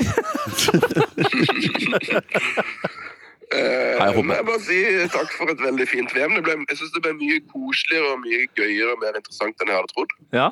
[3.55, 4.77] Eh, Hei, jeg men jeg bare si
[5.13, 6.35] takk for et veldig fint VM.
[6.35, 9.71] Det ble, jeg synes det ble mye koseligere og mye gøyere og mer interessant enn
[9.71, 10.15] jeg hadde trodd.
[10.35, 10.49] Ja?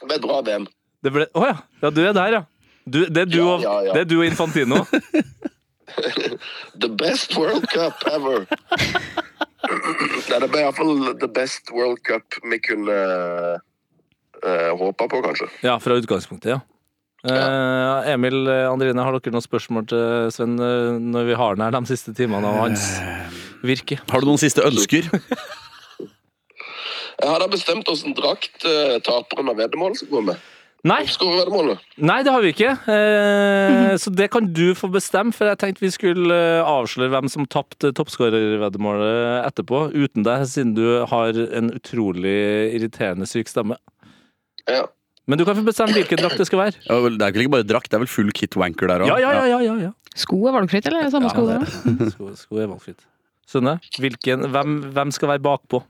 [0.00, 0.68] Det ble et bra VM.
[0.70, 1.58] Å ble Å ja.
[1.84, 1.92] ja.
[1.92, 2.42] Du er der, ja.
[2.88, 3.96] Du, det, er du Ja, og, ja, ja.
[3.96, 4.84] det er du og Infantino.
[6.80, 8.46] The best World Cup ever.
[9.60, 12.96] Nei, det ble iallfall the best World Cup vi kunne
[14.40, 15.50] uh, håpa på, kanskje.
[15.66, 16.60] Ja, fra utgangspunktet, ja.
[17.20, 21.66] Eh, Emil, eh, Andrine, har dere noen spørsmål til Sven eh, når vi har den
[21.66, 22.86] her de siste timene av hans
[23.66, 24.00] virke?
[24.08, 25.10] Har du noen siste ønsker?
[27.20, 30.38] Jeg har da bestemt åssen drakt uh, taperen av veddemålet skal gå med.
[30.88, 31.02] Nei,
[32.00, 32.70] nei, det har vi ikke.
[32.88, 37.44] Eh, så det kan du få bestemme, for jeg tenkte vi skulle avsløre hvem som
[37.44, 42.38] tapte toppskårerveddemålet etterpå, uten deg, siden du har en utrolig
[42.78, 43.76] irriterende syk stemme.
[44.64, 44.86] Ja.
[45.28, 46.80] Men du kan få bestemme hvilken drakt det skal være.
[46.88, 49.04] Ja, vel, Det er vel ikke bare drakt, det er vel full kit wanker der
[49.04, 49.10] òg?
[49.12, 49.90] Ja, ja, ja, ja, ja, ja.
[50.18, 51.44] Sko er valgfritt, eller er det samme sko?
[51.46, 51.58] Da?
[51.60, 53.04] det- sko, sko er valgfritt.
[53.50, 55.82] Sunne, hvilken, hvem, hvem skal være bakpå?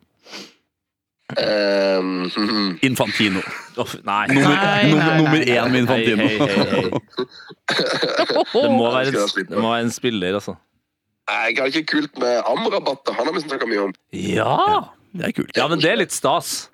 [1.30, 3.38] Um, Infantino.
[3.78, 4.26] Oh, nei.
[4.32, 5.44] Nummer, Nei, nummer, nei, nummer nei.
[5.54, 6.26] én med Infantino.
[6.26, 6.90] Hei, hei, hei, hei.
[8.50, 10.56] Det må være en, det må være en spiller, altså.
[11.30, 13.04] jeg har ikke kult med Amrabat.
[13.06, 13.14] da.
[13.20, 13.92] Han har vi snakka mye om.
[14.10, 14.56] Ja!
[15.14, 15.54] Det er kult.
[15.58, 16.68] Ja, men det er litt stas.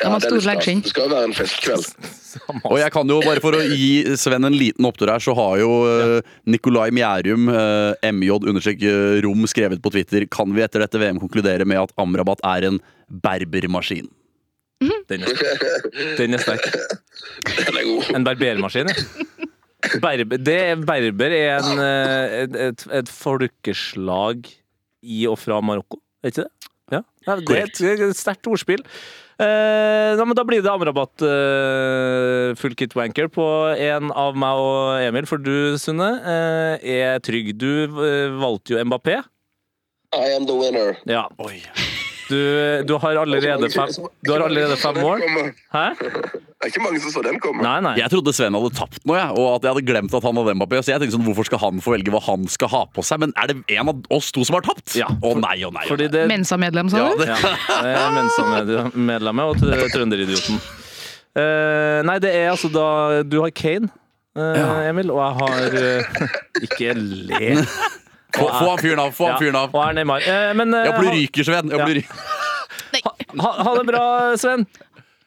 [0.00, 1.88] Har det er litt Det skal jo være en festkveld.
[2.70, 5.58] Og jeg kan jo, bare for å gi Sven en liten opptur her, så har
[5.60, 11.66] jo uh, Nikolai Mjærum, uh, MJ-rom, skrevet på Twitter Kan vi etter dette VM konkludere
[11.68, 14.08] med at Amrabat er en berbermaskin?
[15.10, 15.36] Den er,
[16.16, 16.64] den er sterk.
[17.44, 18.14] Den er god.
[18.16, 19.46] En barbermaskin, ja.
[20.00, 24.48] Berber, det, berber er en, eh, et, et, et folkeslag
[25.00, 26.70] i og fra Marokko, er ikke det?
[26.92, 28.82] Ja, ja det er et, det er et sterkt ordspill.
[29.40, 34.60] Eh, ja, men da blir det Amrabat eh, full kit wanker på en av meg
[34.60, 37.54] og Emil, for du, Sunne, eh, er trygg.
[37.56, 37.70] Du
[38.04, 39.22] eh, valgte jo Mbappé.
[40.12, 40.98] I am the winner.
[41.08, 41.28] Ja.
[42.30, 42.38] Du,
[42.86, 43.90] du har allerede fem,
[44.22, 45.24] du har allerede fem mål.
[45.74, 45.86] Hæ?
[46.60, 47.62] Det er ikke mange som så den komme.
[47.64, 47.94] Nei, nei.
[47.96, 50.54] Jeg trodde Sven hadde tapt nå, jeg, og at jeg hadde glemt at han hadde
[50.60, 50.82] Mbappé.
[50.84, 53.22] Så jeg tenkte sånn, Hvorfor skal han få velge hva han skal ha på seg?
[53.24, 54.92] Men er det en av oss to som har tapt?
[54.98, 55.08] Ja.
[55.08, 55.86] Å nei, å nei.
[55.88, 56.14] Fordi nei.
[56.18, 57.24] det, Mensa-medlem, sa Ja, du?
[57.24, 60.60] det, Ja, det er Mensa-medlemmet og trønderidioten.
[61.30, 62.86] Uh, nei, det er altså da
[63.22, 63.86] Du har Kane,
[64.34, 67.54] eh, Emil, og jeg har uh, Ikke le.
[68.36, 69.10] Få, få han fyren av!
[69.16, 69.74] Få han fyren av!
[69.74, 70.26] Og er Neymar.
[70.26, 71.70] Eh, men eh, Jeg blir ryker, Sven.
[71.72, 71.86] Jeg Ja.
[71.88, 72.14] blir ryker.
[73.04, 73.12] ha,
[73.42, 74.02] ha, ha det bra,
[74.40, 74.66] Sven.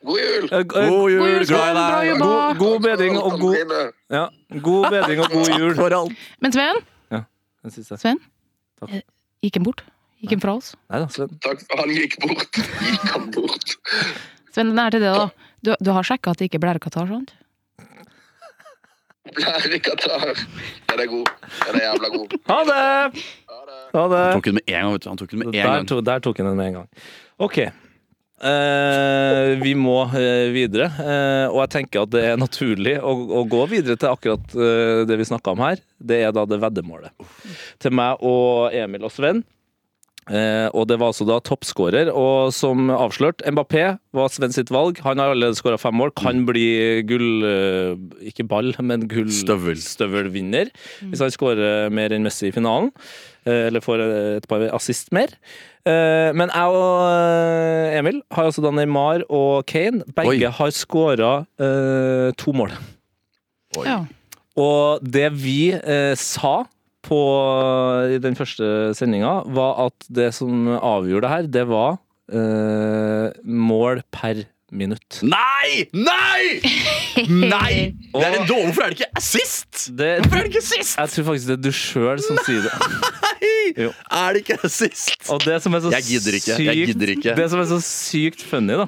[0.03, 0.47] God jul!
[0.51, 2.19] Eh, eh, God jul, jul, glad i deg!
[2.19, 4.23] god, god bedring og god, ja,
[4.65, 5.75] god bedring og god jul.
[5.79, 6.25] For alt.
[6.43, 6.81] Men Sven,
[7.63, 7.95] Den siste.
[8.01, 8.17] Sven
[8.81, 8.97] Takk.
[9.45, 9.85] gikk han bort?
[10.19, 10.73] Gikk han fra oss?
[10.91, 11.31] Nei da, Sven.
[11.45, 12.59] Takk han gikk bort.
[12.89, 13.77] Gikk han bort.
[14.51, 15.29] Sven, den er til det, da.
[15.63, 17.31] Du, du har sjekka at det ikke blir blærekatarr, sant?
[19.31, 20.33] Lærer Qatar.
[20.89, 21.29] Den er god.
[21.63, 22.33] Den er jævla god.
[22.49, 23.23] Ha det!
[23.93, 24.19] Ha det.
[24.19, 24.91] Han tok den med en gang.
[24.97, 25.09] vet du.
[25.13, 25.87] Han tok den med en Der, gang.
[25.87, 26.89] to, der tok han den med en gang.
[27.39, 27.57] OK.
[28.43, 33.45] Eh, vi må eh, videre, eh, og jeg tenker at det er naturlig å, å
[33.47, 35.79] gå videre til akkurat eh, det vi snakka om her.
[36.03, 37.13] Det er da det veddemålet.
[37.79, 39.45] Til meg og Emil og Sven.
[40.31, 45.01] Eh, og det var altså da toppskårer, og som avslørt, Mbappé var Sven sitt valg.
[45.03, 47.43] Han har allerede skåra fem mål, kan bli gull...
[47.43, 47.97] eh,
[48.31, 50.71] ikke ball, men gullstøvelvinner.
[51.01, 51.11] Mm.
[51.11, 52.91] Hvis han skårer mer enn Messi i finalen.
[53.45, 54.03] eh, Eller får
[54.39, 55.33] et par assist mer.
[55.85, 60.03] Eh, Men jeg og eh, Emil har altså da Neymar og Kane.
[60.15, 60.51] Begge Oi.
[60.55, 61.33] har skåra
[62.39, 62.71] to mål.
[63.77, 63.85] Oi.
[63.89, 63.99] Ja.
[64.55, 66.63] Og det vi eh, sa
[67.03, 67.19] på,
[68.15, 71.97] i den første sendinga, var at det som avgjorde det her, det var
[72.31, 75.19] eh, mål per minutt.
[75.21, 75.83] Nei!
[75.93, 76.61] Nei!
[77.29, 77.73] Nei!
[78.13, 79.83] Det er en dårlig, Hvorfor er det ikke assist?
[79.97, 80.95] Det, Hvorfor er det ikke assist?
[80.97, 82.73] jeg tror faktisk det er du sjøl som sier det.
[83.83, 83.89] Jo.
[84.13, 85.13] Er det ikke assist?
[85.33, 87.33] Og det som er så Jeg gidder ikke, jeg sykt- gidder ikke.
[87.37, 88.85] Det som er så sykt funny, da,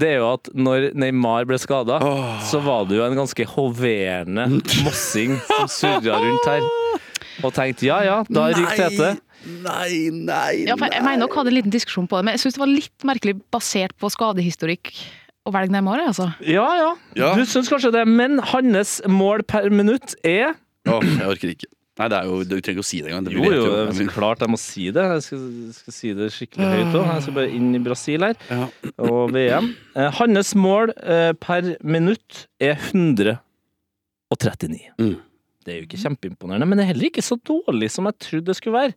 [0.00, 1.98] det er jo at når Neymar ble skada,
[2.48, 4.46] så var det jo en ganske hoverende
[4.84, 6.64] mossing som surra rundt her.
[7.42, 9.08] Og tenkte ja ja, da ryker Tete.
[9.64, 12.40] Nei, nei, Ja, for jeg mener nok hadde en liten diskusjon på det, men jeg
[12.44, 14.92] syns det var litt merkelig basert på skadehistorikk
[15.48, 16.04] å velge Neymar.
[16.06, 16.28] Altså.
[16.46, 17.32] Ja ja, Ja.
[17.34, 20.54] du syns kanskje det, men hans mål per minutt er
[20.86, 21.66] Åh, jeg orker ikke.
[21.98, 23.34] Nei, det er jo, Du trenger ikke å si det engang.
[23.34, 25.02] Jo, Jo, jo, klart jeg må si det.
[25.12, 25.42] Jeg skal,
[25.76, 27.04] skal si det skikkelig høyt òg.
[27.12, 28.66] Jeg skal bare inn i Brasil her, Ja.
[28.98, 29.68] og VM.
[29.94, 33.36] Eh, Hans mål eh, per minutt er 139.
[34.98, 35.16] Mm.
[35.62, 38.46] Det er jo ikke kjempeimponerende, men det er heller ikke så dårlig som jeg trodde
[38.50, 38.94] det skulle være.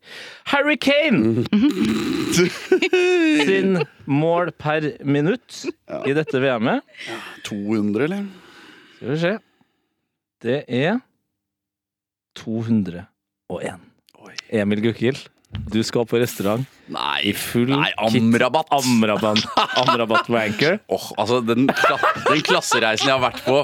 [0.49, 1.43] Harry Kane
[3.45, 3.77] sin
[4.09, 5.61] mål per minutt
[6.09, 6.81] i dette VM-et
[7.45, 8.25] 200, eller?
[8.97, 9.35] Skal vi se.
[10.45, 10.97] Det er
[12.41, 13.05] 201.
[14.55, 15.21] Emil Gukild,
[15.71, 18.17] du skal på restaurant Nei, i full nei kit.
[18.19, 18.67] amrabatt.
[18.75, 19.45] Amrabatt.
[19.81, 20.79] Amrabatt wanker.
[20.95, 23.61] Åh, altså, den, den klassereisen jeg har vært på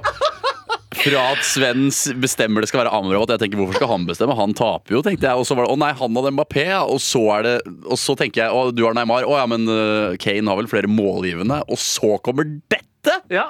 [1.02, 4.38] fra at Svens bestemmer det skal være Amrabat Jeg tenker, Hvorfor skal han bestemme?
[4.38, 5.40] Han taper jo, tenkte jeg.
[5.40, 6.68] Og så var det å nei, han hadde Mbappé.
[6.86, 9.28] Og så er det Og så tenker jeg å du har Neymar.
[9.28, 11.62] Å ja, men øh, Kane har vel flere målgivende.
[11.72, 13.18] Og så kommer dette!
[13.34, 13.48] Ja.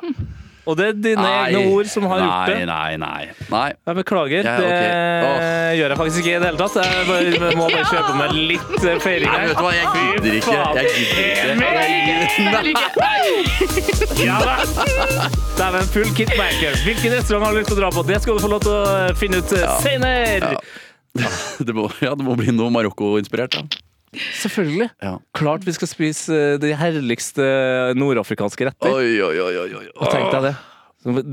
[0.69, 2.57] Og det er dine egne ord som har gjort det.
[2.69, 3.23] Nei, nei, nei.
[3.49, 3.69] nei.
[3.87, 4.45] Jeg beklager.
[4.45, 4.83] Ja, Det ok.
[5.79, 6.75] gjør jeg faktisk ikke i det hele tatt.
[6.77, 9.47] Jeg bare, må bare kjøpe meg litt eh, feiring her.
[9.49, 10.57] vet du hva, jeg gidder ikke.
[10.77, 10.85] Jeg
[12.45, 12.85] gidder ikke.
[14.21, 14.55] Ja da!
[15.57, 16.29] Dæven, full kit.
[16.85, 18.05] Hvilken restaurant har du lyst til å dra på?
[18.07, 18.85] Det skal du få lov til å
[19.17, 20.53] finne ut eh, senere.
[21.67, 23.65] Det må, ja, det må bli noe Marokko-inspirert, da.
[24.13, 24.89] Selvfølgelig.
[25.01, 25.13] Ja.
[25.37, 27.45] Klart vi skal spise eh, de herligste
[27.97, 28.91] nordafrikanske retter.
[28.91, 29.87] Oi, oi, oi, oi, oi.
[29.95, 30.55] Og tenk deg det.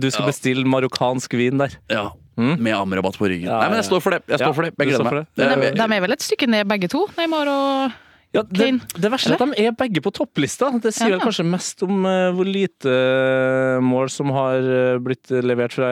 [0.00, 0.30] Du skal Ja.
[0.30, 1.74] bestille marokkansk vin der.
[1.92, 2.06] Ja.
[2.38, 2.54] Mm.
[2.62, 3.48] Med amrabatt på ryggen.
[3.50, 4.22] Ja, Nei, men jeg står for det.
[4.30, 4.74] Jeg står Ja, for det.
[4.78, 5.26] Jeg gleder meg.
[5.34, 5.48] det.
[5.58, 7.96] De, de er vel et stykke ned begge to, Neymar og
[8.36, 10.68] Ja, det, det verste er at de er begge på topplista.
[10.84, 11.18] Det sier Ja.
[11.18, 14.60] kanskje mest om uh, hvor lite eh, mål som har
[15.00, 15.88] blitt levert fra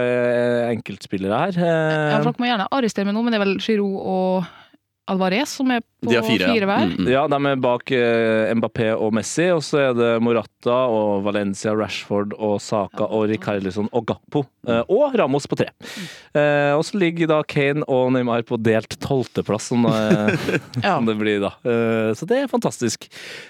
[0.71, 1.57] enkeltspillere her.
[1.57, 4.45] Uh, ja, Folk må gjerne arrestere meg nå, men det er vel Giroud og
[5.07, 6.47] Alvarez som er på De har fire.
[6.51, 6.67] fire, ja.
[6.67, 6.87] hver.
[6.91, 7.11] Mm, mm.
[7.13, 11.75] Ja, de er bak eh, Mbappé og Messi, og så er det Morata og Valencia,
[11.79, 14.43] Rashford og Saka og Rikarlison og Gappo.
[14.67, 15.69] Eh, og Ramos på tre.
[16.35, 20.97] Eh, og så ligger da Kane og Neymar på delt tolvteplass, som, det- Ja.
[20.97, 21.53] som det blir da.
[21.63, 23.07] Eh, så det er fantastisk.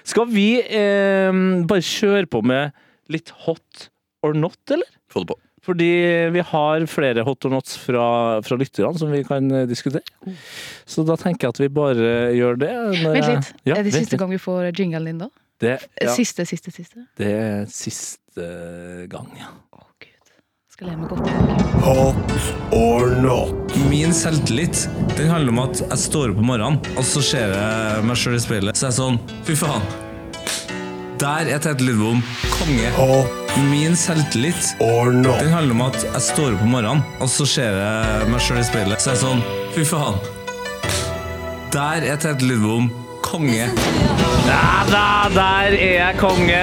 [0.07, 1.33] Skal vi eh,
[1.65, 2.69] bare kjøre på med
[3.09, 3.89] litt hot
[4.21, 4.85] or not, eller?
[5.09, 5.41] Få det på.
[5.67, 5.87] Fordi
[6.31, 8.05] vi har flere hot or nots fra,
[8.45, 10.01] fra lytterne som vi kan eh, diskutere.
[10.87, 12.71] Så da tenker jeg at vi bare gjør det.
[13.03, 13.51] når Vent litt.
[13.67, 14.21] Ja, er det siste litt.
[14.23, 15.29] gang vi får jinglen din, da?
[15.59, 17.01] Det, ja, Siste, siste, siste?
[17.17, 18.45] det er siste
[19.09, 19.47] gang, ja.
[19.73, 20.31] Å, gud.
[20.69, 21.81] Skal leve meg godt.
[21.81, 23.73] Hot or not?
[23.89, 24.83] Min selvtillit
[25.17, 28.37] den handler om at jeg står opp om morgenen, og så ser jeg meg sjøl
[28.37, 28.77] i speilet.
[28.77, 29.17] Så er jeg sånn
[29.49, 29.89] Fy faen.
[31.17, 32.21] Der er Tete Lidbom
[32.53, 32.93] konge.
[33.01, 35.33] Hot Min selvtillit or no.
[35.39, 38.59] den handler om at jeg står opp om morgenen, og så ser jeg meg sjøl
[38.61, 39.01] i speilet.
[39.01, 39.41] Så er jeg sånn
[39.73, 40.15] Fy faen.
[41.73, 42.91] Der er Tete Lidbom
[43.27, 43.67] konge.
[44.47, 46.61] Ja da, der er jeg konge!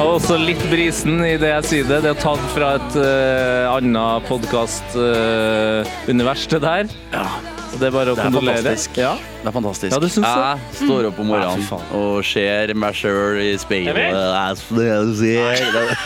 [0.00, 2.02] Og også litt brisen i det jeg sier det.
[2.06, 6.84] Det er tatt fra et uh, annet podkastunivers, uh, det der.
[7.14, 8.74] Så det er bare å er kondolere.
[8.98, 9.12] Ja.
[9.42, 9.92] Det er fantastisk.
[9.94, 10.44] Ja, du syns det?
[10.44, 11.90] Jeg står opp om Ja, morgenen fy faen.
[11.98, 13.96] og ser meg sjøl i speilet.
[13.96, 15.44] Jeg ser,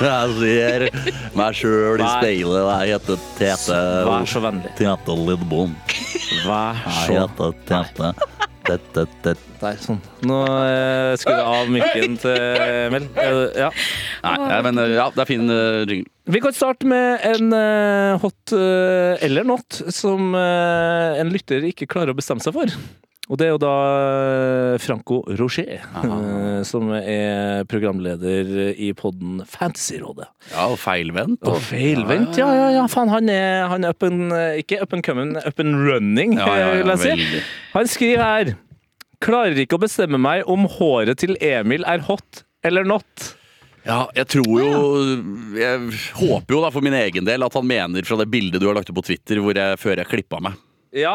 [0.08, 0.86] jeg ser
[1.38, 2.72] meg sjøl i Vær- speilet.
[2.82, 3.78] Jeg heter Tete.
[4.08, 4.74] Vær så vennlig.
[4.80, 5.76] Tete Lidbom.
[6.46, 8.12] Vær Jeg så heter Tete.
[8.68, 9.40] Tete, tete.
[9.62, 9.96] Der, sånn.
[10.28, 13.06] Nå eh, skrur jeg av mikken til Emil.
[13.16, 13.70] Eh, ja.
[14.26, 16.10] Nei, ja, men ja, det er fin uh, jingle.
[16.28, 21.88] Vi kan starte med en uh, hot uh, eller not som uh, en lytter ikke
[21.88, 22.72] klarer å bestemme seg for.
[23.28, 23.72] Og det er jo da
[24.80, 26.18] Franco Rocher, Aha.
[26.64, 30.30] som er programleder i podden Fantasyrådet.
[30.54, 31.44] Ja, og feilvendt.
[31.44, 32.86] Og feilvendt, ja, ja, ja.
[32.88, 36.54] Faen, han er, han er up and, ikke up and coming, up and running, Ja,
[36.56, 37.44] ja, vil jeg si.
[37.74, 38.54] Han skriver her
[39.24, 43.32] Klarer ikke å bestemme meg om håret til Emil er hot eller not.
[43.88, 44.80] Ja, jeg tror jo
[45.56, 45.78] Jeg
[46.18, 48.76] håper jo da for min egen del at han mener fra det bildet du har
[48.76, 50.58] lagt ut på Twitter hvor jeg, før jeg klippa meg.
[50.92, 51.14] Ja.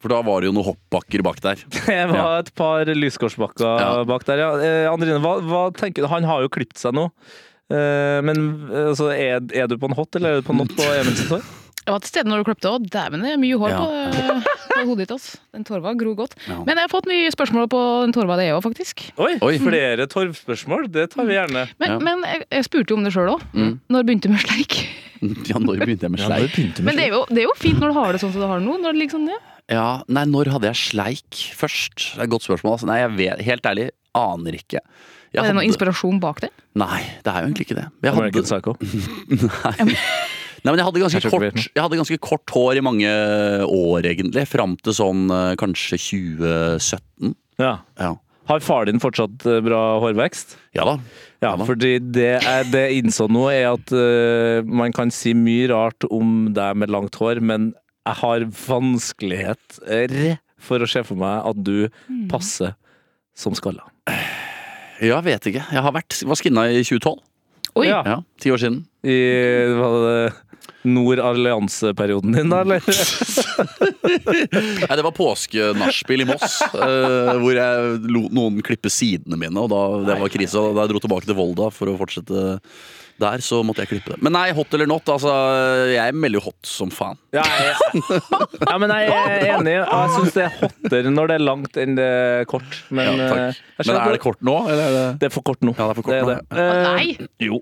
[0.00, 1.60] For da var det jo noen hoppbakker bak der.
[1.88, 3.88] Det var et par lyskorsbakker Ja.
[4.08, 4.50] bak der, ja.
[4.64, 6.10] Eh, Andrine, hva, hva tenker du?
[6.12, 7.08] Han har jo klippet seg nå.
[7.70, 10.62] Eh, men eh, altså, er, er du på en hot, eller er du på en
[10.64, 11.44] not på Emil sitt hår?
[11.86, 12.84] Jeg var til stede når du kløpte òg.
[12.92, 13.78] Dæven, det er mye hår Ja.
[13.80, 14.34] på,
[14.70, 15.12] på hodet ditt.
[15.16, 15.38] ass.
[15.56, 16.34] Den torva gror godt.
[16.46, 16.58] Ja.
[16.62, 19.06] Men jeg har fått mye spørsmål på den torva det er òg, faktisk.
[19.18, 19.54] Oi, Oi.
[19.58, 20.90] flere torvspørsmål.
[20.92, 21.68] Det tar vi gjerne.
[21.80, 21.98] Men, Ja.
[21.98, 23.42] men jeg, jeg spurte jo om det sjøl òg.
[23.88, 24.76] Når begynte du med sleik?
[25.20, 26.54] Ja, når begynte jeg med sleik?
[26.80, 28.46] Men det er, jo, det er jo fint når du har det sånn som du
[28.48, 28.78] har det nå.
[28.80, 29.36] Når det liksom, ja.
[29.68, 32.14] Ja, nei, når hadde jeg sleik først?
[32.14, 32.78] Det er et godt spørsmål.
[32.78, 32.86] Altså.
[32.88, 34.80] Nei, jeg vet, Helt ærlig, aner ikke.
[34.80, 36.48] Jeg Er det noe hadde- inspirasjon bak det?
[36.74, 37.84] Nei, det er jo egentlig ikke det.
[38.02, 38.72] Jeg American hadde, Psycho.
[39.84, 39.96] nei,
[40.68, 43.10] men jeg hadde, ganske kort, jeg hadde ganske kort hår i mange
[43.64, 44.44] år, egentlig.
[44.50, 47.34] Fram til sånn eh, kanskje 2017.
[47.60, 47.78] Ja.
[48.00, 48.10] Ja,
[48.50, 50.56] Har far din fortsatt eh, bra hårvekst?
[50.76, 50.96] ja da.
[51.40, 51.64] Ja, Ja da.
[51.64, 56.50] fordi det jeg, det innså nå, er at uh, man kan si mye rart om
[56.52, 57.70] deg med langt hår, men
[58.04, 61.88] jeg har vanskeligheter for å se for meg at du
[62.28, 62.74] passer
[63.36, 63.86] som skalla.
[65.00, 65.64] Ja, vet ikke.
[65.72, 67.16] Jeg har vært, var skinna i 2012.
[67.80, 67.86] Oi!
[67.88, 68.00] Ja.
[68.04, 68.82] Ja, Ti år siden.
[69.06, 69.16] I
[69.78, 70.16] var det
[70.88, 72.80] Nord Allianse-perioden din, da, eller?
[73.90, 79.56] Nei, Det var påskenachspiel i Moss, eh, hvor jeg lot noen klippe sidene mine.
[79.60, 82.48] Og da det var krise, og da jeg dro tilbake til Volda for å fortsette
[83.20, 84.22] der, så måtte jeg klippe det.
[84.24, 85.28] Men nei, hot eller not, altså
[85.92, 87.18] Jeg melder jo hot som faen.
[87.36, 87.74] Ja, jeg,
[88.64, 89.74] ja, men jeg er enig.
[89.82, 92.78] og Jeg syns det er hottere når det er langt enn det er kort.
[92.88, 93.84] Men, Ja, eh, takk.
[93.90, 95.74] Men er det kort nå, eller er det det er for kort nå.
[95.76, 96.40] Ja, det er for kort nå, det.
[96.64, 97.28] Eh, nei!
[97.44, 97.60] Jo.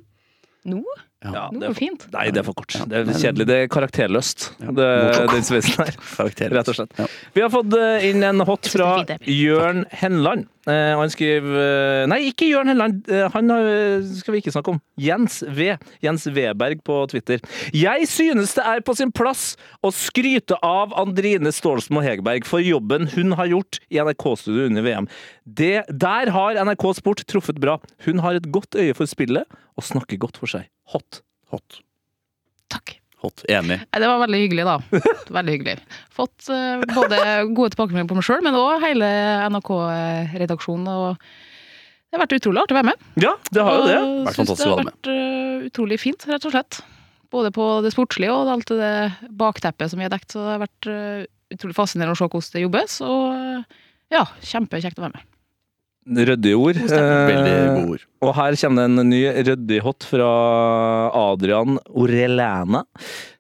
[0.69, 0.85] Nå?
[1.19, 2.05] Ja, det for, fint.
[2.15, 2.77] nei, det er for kort.
[2.87, 3.47] Det er kjedelig.
[3.49, 4.87] Det er karakterløst, det,
[5.33, 5.97] den sveisen her.
[6.55, 6.95] Rett og slett.
[7.35, 10.47] Vi har fått eh, inn en hot fra Jørn Henland.
[10.69, 13.03] Og han skriver eh, Nei, ikke Jørn Henland.
[13.11, 13.51] Eh, han
[14.21, 14.81] skal vi ikke snakke om.
[15.01, 15.73] Jens V.
[16.07, 17.43] Jens Weberg på Twitter.
[17.75, 23.11] Jeg synes det er på sin plass å skryte av Andrine Stålsmo Hegerberg for jobben
[23.17, 25.11] hun har gjort i NRK-studio under VM.
[25.43, 27.81] Det, der har NRK Sport truffet bra.
[28.07, 29.49] Hun har et godt øye for spillet
[29.79, 30.67] og snakker godt for seg.
[30.93, 31.21] Hot.
[31.53, 31.79] Hot.
[32.73, 32.99] Takk.
[33.23, 33.43] Hot.
[33.51, 33.81] Enig.
[33.91, 34.77] Det var veldig hyggelig, da.
[35.39, 35.77] Veldig hyggelig.
[36.15, 37.19] Fått uh, både
[37.51, 39.09] gode tilbakemeldinger på meg sjøl, men òg hele
[39.51, 40.91] NRK-redaksjonen.
[40.93, 43.09] og Det har vært utrolig artig å være med.
[43.23, 43.97] Ja, det har jo det.
[43.99, 45.01] Vært synes fantastisk det å har være med.
[45.01, 46.81] vært eh, utrolig fint, rett og slett.
[47.35, 48.95] Både på det sportslige og alt det
[49.43, 50.31] bakteppet som vi har dekt.
[50.33, 51.27] Så det har vært eh,
[51.59, 53.01] utrolig fascinerende å se hvordan det jobbes.
[53.09, 55.27] Og ja, kjempekjekt å være med.
[56.09, 56.79] Ryddige ord.
[56.79, 58.05] Veldig Eh, gode ord.
[58.25, 60.29] Og her kommer det en ny ryddig hot fra
[61.15, 62.85] Adrian Orelana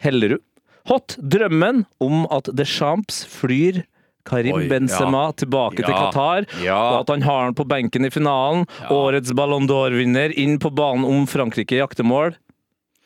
[0.04, 0.42] Hellerud.
[0.88, 3.83] Hot drømmen om at Deschamps flyr
[4.28, 6.11] Karim Oi, Benzema tilbake til Ja.
[6.11, 6.76] Qatar, Ja.
[6.92, 8.66] og at han har han på benken i finalen.
[8.90, 12.35] Årets Ballon d'Or-vinner inn på banen om Frankrike jakter mål.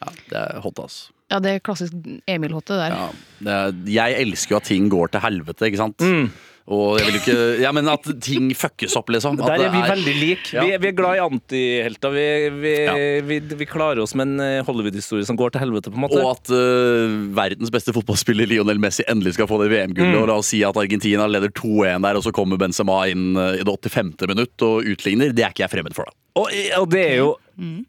[0.02, 1.10] Ja, det er hot, ass.
[1.30, 1.92] Ja, det er klassisk
[2.28, 2.90] Emil-hotte der.
[2.90, 5.98] Ja, er, jeg elsker jo at ting går til helvete, ikke sant?
[5.98, 6.30] Mm.
[6.70, 9.38] Og jeg vil ikke Ja, men at ting fuckes opp, liksom.
[9.40, 10.52] At Der er vi veldig like.
[10.54, 10.64] Ja.
[10.64, 12.14] Vi, vi er glad i antihelter.
[12.14, 12.26] Vi,
[12.62, 12.94] vi, Ja.
[13.26, 16.20] vi, vi klarer oss med en eh, Hollywood-historie som går til helvete, på en måte.
[16.22, 20.14] Og at øh, verdens beste fotballspiller Lionel Messi endelig skal få det VM-gullet.
[20.14, 20.22] Mm.
[20.22, 23.58] Og la oss si at Argentina leder 2-1 der, og så kommer Benzema inn øh,
[23.60, 24.14] i det 85.
[24.30, 25.32] minutt og utligner.
[25.34, 26.18] Det er ikke jeg fremmed for, da.
[26.40, 26.48] Og,
[26.78, 27.32] og det er jo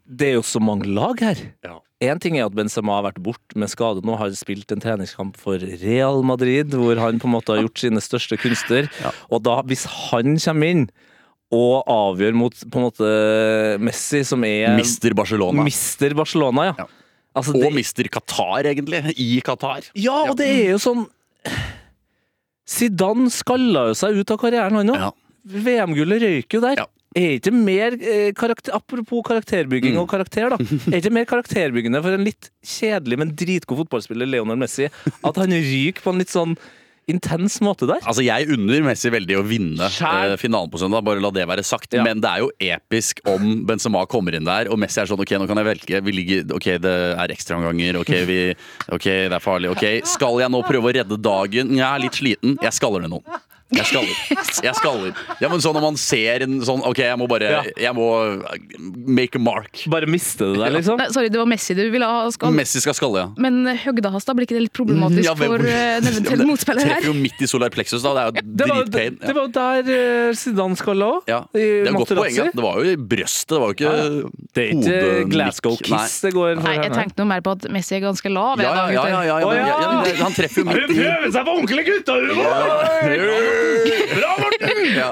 [0.04, 1.40] Det er jo så mange lag her.
[1.64, 1.78] Ja.
[2.04, 5.38] Én ting er at Benzema har vært borte med skade nå, har spilt en treningskamp
[5.40, 8.90] for Real Madrid, hvor han på en måte har gjort sine største kunster.
[9.04, 9.14] Ja.
[9.32, 10.86] Og da, hvis han kommer inn
[11.54, 13.10] og avgjør mot på en måte
[13.84, 15.64] Messi, som er Mister Barcelona.
[15.66, 16.76] Mister Barcelona, ja.
[16.84, 16.88] Ja.
[17.34, 19.00] Altså, Og det, mister Qatar, egentlig.
[19.18, 19.88] I Qatar.
[19.98, 21.08] ja, og det er jo sånn
[22.70, 25.02] Zidane skalla jo seg ut av karrieren, han òg.
[25.02, 25.10] Ja.
[25.44, 26.80] VM-gullet røyk jo der.
[26.80, 26.86] Ja.
[27.16, 30.02] Er ikke mer eh, karakter, Apropos karakterbygging Mm.
[30.04, 30.58] og karakter, da.
[30.94, 35.52] Er ikke mer karakterbyggende for en litt kjedelig, men dritgod fotballspiller, Leonel Messi, at han
[35.54, 36.56] ryker på en litt sånn
[37.12, 38.00] intens måte der?
[38.08, 41.66] Altså, Jeg unner Messi veldig å vinne eh, finalen på søndag, bare la det være
[41.68, 41.92] sagt.
[41.94, 42.02] Ja.
[42.08, 45.36] Men det er jo episk om Benzema kommer inn der, og Messi er sånn OK,
[45.36, 46.00] nå kan jeg velge.
[46.08, 48.00] Vi ligger, ok, Det er ekstraomganger.
[48.02, 48.40] OK, vi,
[48.88, 49.74] ok, det er farlig.
[49.76, 51.76] ok Skal jeg nå prøve å redde dagen?
[51.76, 52.56] Jeg er litt sliten.
[52.64, 53.44] Jeg skaller ned noen.
[53.74, 54.16] Jeg skaller.
[54.64, 55.14] Jeg skaller.
[55.42, 57.62] Ja, men sånn når man ser en sånn OK, jeg må bare Ja.
[57.90, 58.08] Jeg må
[59.08, 59.84] make a mark.
[59.92, 60.98] Bare miste det der, liksom?
[61.02, 62.54] Nei, sorry, det var Messi du ville ha skall.
[62.56, 63.28] Messi skal skalle, ja.
[63.38, 66.84] Men Høgdahasta, blir ikke det litt problematisk Ja, men for eh, en eventuell Ja, motspiller
[66.86, 67.08] Treffer her?
[67.10, 68.14] jo midt i solar plexus, da.
[68.14, 69.18] Det er jo Det var, det, dritpain.
[69.28, 71.22] det var jo der uh, Zidane skalla òg.
[71.32, 72.36] Ja, det er et godt poeng.
[72.38, 72.48] Ja.
[72.54, 73.94] Det var jo i brøstet, det var jo ikke
[74.54, 75.32] Det er ikke hodenikk.
[75.34, 75.88] Glasgow Nei.
[75.90, 78.30] Kiss det går for Nei, jeg her, tenkte noe mer på at Messi er ganske
[78.34, 78.58] lav.
[78.62, 79.10] jeg, Ja, da, ja, ja, gutter.
[79.14, 79.66] ja, ja, men, Å, ja.
[79.68, 83.63] ja, men det- Han treffer jo midt i seg på ordentlig gutterhumor!
[84.14, 84.84] Bra, Morten!
[84.96, 85.10] ja.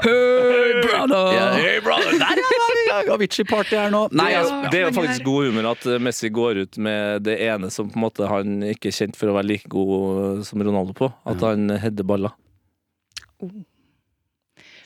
[3.12, 4.06] Avicii-party her nå.
[4.16, 7.38] Nei, altså, Det er jo faktisk god humor at eh, Messi går ut med det
[7.48, 10.64] ene som på en måte han ikke er kjent for å være like god som
[10.64, 11.12] Ronaldo på.
[11.30, 12.36] At han header baller.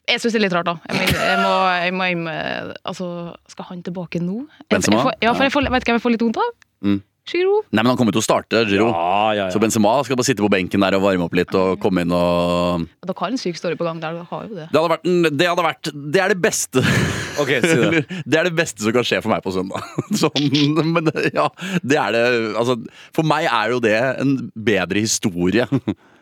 [0.05, 0.78] Jeg syns det er litt rart, da.
[0.86, 2.34] Jeg må, jeg må, jeg må, jeg må
[2.86, 3.07] Altså,
[3.49, 4.43] skal han tilbake nå?
[4.70, 6.51] Jeg, jeg får, ja, for jeg får, vet ikke hvem jeg får litt vondt av?
[6.86, 6.99] Mm.
[7.26, 7.59] Giro.
[7.71, 8.88] Nei, men han kommer til å starte, Giro.
[8.91, 9.45] Ja, ja, ja.
[9.53, 9.59] Så.
[9.61, 12.86] Benzema skal bare sitte på benken der og varme opp litt og komme inn og
[13.05, 14.67] Dere har en syk story på gang der, dere har jo det.
[14.71, 15.07] Det hadde vært,
[15.39, 16.84] det, hadde vært det er det beste
[17.41, 18.03] Ok, si det.
[18.30, 19.89] Det er det beste som kan skje for meg på søndag.
[20.21, 21.49] Sånn, men ja,
[21.84, 22.23] det er det
[22.55, 22.78] altså,
[23.15, 25.67] For meg er jo det en bedre historie.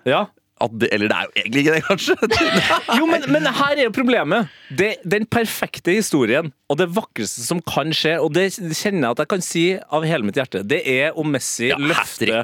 [0.10, 0.26] ja.
[0.64, 2.16] At det, eller det er jo egentlig ikke det, kanskje.
[2.99, 4.51] Jo, men, men her er jo problemet.
[4.80, 9.24] Det, den perfekte historien, og det vakreste som kan skje, og det kjenner jeg at
[9.26, 12.39] jeg kan si av hele mitt hjerte, det er om Messi Ja, løfter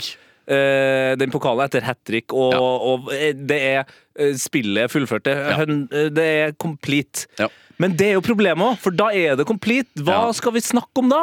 [0.49, 2.59] eh, den pokalen etter hat trick, og, Ja.
[2.91, 3.81] og eh, det er
[4.19, 5.23] eh, spillet fullført.
[5.29, 6.09] Det, ja.
[6.19, 7.27] det er complete.
[7.39, 7.47] Ja.
[7.79, 9.87] Men det er jo problemet òg, for da er det complete.
[10.03, 10.33] Hva Ja.
[10.35, 11.21] skal vi snakke om da?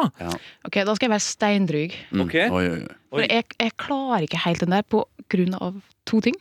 [0.64, 1.98] Ok, Da skal jeg være steindryg.
[2.08, 2.22] Mm.
[2.24, 2.48] Okay.
[2.48, 2.94] Oi, oi, oi.
[3.12, 5.76] For jeg, jeg klarer ikke helt den der på grunn av
[6.08, 6.34] to ting.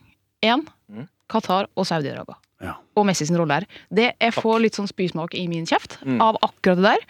[0.46, 1.08] Én, Mm.
[1.28, 2.36] Qatar og Saudi-Arabia.
[2.62, 2.76] Ja.
[2.96, 3.64] Og Messi sin rolle her.
[3.92, 6.20] Det, jeg får litt sånn spysmak i min kjeft Mm.
[6.22, 7.06] av akkurat det der.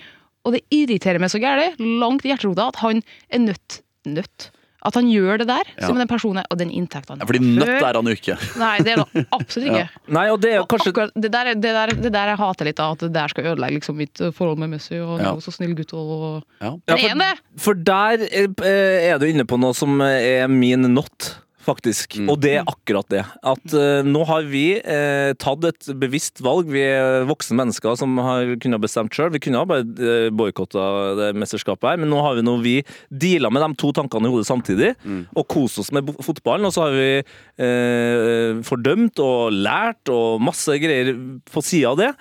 [0.46, 4.50] Og det irriterer meg så gærent, langt i hjerterota, at han er nødt Nødt.
[4.86, 5.88] At han gjør det der, Ja.
[5.88, 8.14] som den personen er, og den inntekten han Ja, fordi nøtt nødt er han jo
[8.14, 8.36] ikke.
[8.62, 9.88] Nei, det er det absolutt ikke.
[10.14, 12.64] Nei, og det er jo kanskje akkurat, det, der, det, der, det der jeg hater
[12.68, 14.94] litt, at det der skal ødelegge liksom, mitt forhold med Messi.
[15.02, 15.32] Og han Ja.
[15.42, 15.92] så snill gutt.
[15.92, 16.44] Og...
[16.62, 16.70] Ja.
[16.86, 17.40] Ja, for, er det?
[17.58, 21.34] For der eh, er du inne på noe som er min not,
[21.66, 22.18] faktisk.
[22.20, 22.30] Mm.
[22.32, 23.24] Og det er akkurat det.
[23.46, 26.70] At uh, nå har vi uh, tatt et bevisst valg.
[26.72, 29.32] Vi er voksne mennesker som har kunnet bestemt sjøl.
[29.34, 30.86] Vi kunne ha bare uh, boikotta
[31.20, 32.76] det mesterskapet her, men nå har vi nå vi
[33.10, 34.94] deala med de to tankene i hodet samtidig,
[35.36, 36.66] og kost oss med fotballen.
[36.68, 41.14] Og så har vi uh, fordømt og lært og masse greier
[41.50, 42.12] på sida av det.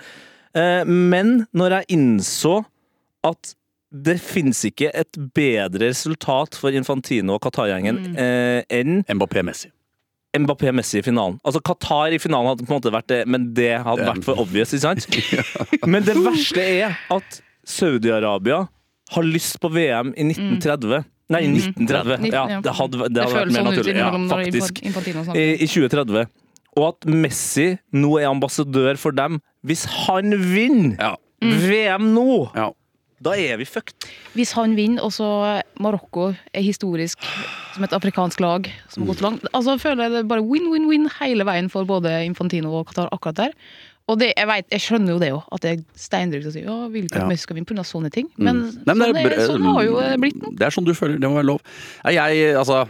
[0.56, 2.60] Eh, men når jeg innså
[3.26, 3.54] at
[4.04, 9.70] det finnes ikke et bedre resultat for Infantino og Qatar-gjengen eh, enn Mbappé Messi.
[10.36, 11.38] Mbappé Messi i finalen.
[11.46, 14.42] Altså Qatar i finalen hadde på en måte vært det, men det hadde vært for
[14.42, 15.06] obvious, ikke sant?
[15.92, 18.66] Men det verste er at Saudi-Arabia
[19.14, 21.06] har lyst på VM i 1930.
[21.32, 22.28] Nei, i 1930.
[22.30, 23.96] Ja, det hadde, det hadde vært mer naturlig.
[23.98, 24.82] Ja, faktisk.
[24.84, 26.28] I, I 2030.
[26.76, 29.40] Og at Messi nå er ambassadør for dem.
[29.66, 31.14] Hvis han vinner Ja.
[31.40, 32.26] VM nå,
[32.56, 32.70] ja.
[33.22, 34.06] Da er vi fucked.
[34.36, 35.26] Hvis han vinner, og så
[35.80, 37.18] Marokko er historisk
[37.74, 41.08] som et afrikansk lag som har gått langt Altså føler jeg det er bare win-win-win
[41.20, 43.54] hele veien for både Infantino og Qatar akkurat der.
[44.08, 46.60] Og det, jeg, vet, jeg skjønner jo det òg, at det er steindrygt å si
[46.62, 47.36] ja, vil ikke at Ja.
[47.42, 47.82] Skal vinne pga.
[47.82, 48.28] sånne ting.
[48.36, 48.84] Men, Mm.
[48.86, 50.52] Nei, men sånn, er, er- sånn har jo blitt nå.
[50.56, 51.18] Det er sånn du føler.
[51.18, 51.60] Det må være lov.
[52.06, 52.86] Jeg, altså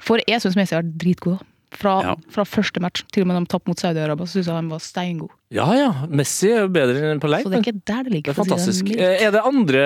[0.00, 1.38] For jeg syns Messi har vært dritgod.
[1.38, 1.44] da.
[1.70, 2.14] Fra, Ja.
[2.32, 4.70] fra første match, til og med da de tapte mot Saudi-Arabia, så syns jeg han
[4.72, 5.28] var steingod.
[5.52, 7.44] Ja ja, Messi er jo bedre enn på leik.
[7.44, 8.32] Så det er ikke der det ligger.
[8.32, 8.84] Det er fantastisk.
[8.88, 9.82] Det er, Er det andre,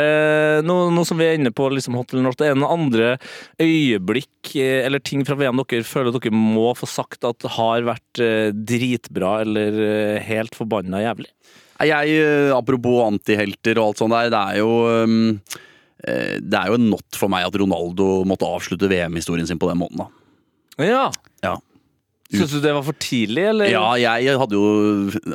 [0.63, 3.19] nå, nå som vi er inne på liksom hot eller not, er det noen andre
[3.63, 8.23] øyeblikk eh, eller ting fra VM dere føler dere må få sagt at har vært
[8.23, 11.31] eh, dritbra eller eh, helt forbanna jævlig?
[11.83, 14.71] Jeg, eh, apropos antihelter og alt sånt der, det er jo
[15.03, 15.41] um,
[16.07, 19.67] eh, Det er jo en not for meg at Ronaldo måtte avslutte VM-historien sin på
[19.71, 19.99] den måten.
[20.05, 21.11] da Ja.
[21.43, 21.57] Ja.
[22.33, 23.69] Syns du det var for tidlig, eller?
[23.69, 24.65] Ja, jeg hadde jo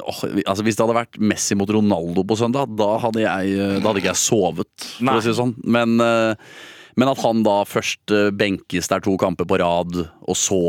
[0.01, 3.85] åh, altså Hvis det hadde vært Messi mot Ronaldo på søndag, da hadde, jeg, da
[3.85, 5.17] hadde ikke jeg sovet, for Nei.
[5.19, 5.53] å si det sånn.
[5.63, 6.55] Men, eh,
[6.97, 10.61] men at han da først eh, benkes der to kamper på rad, og så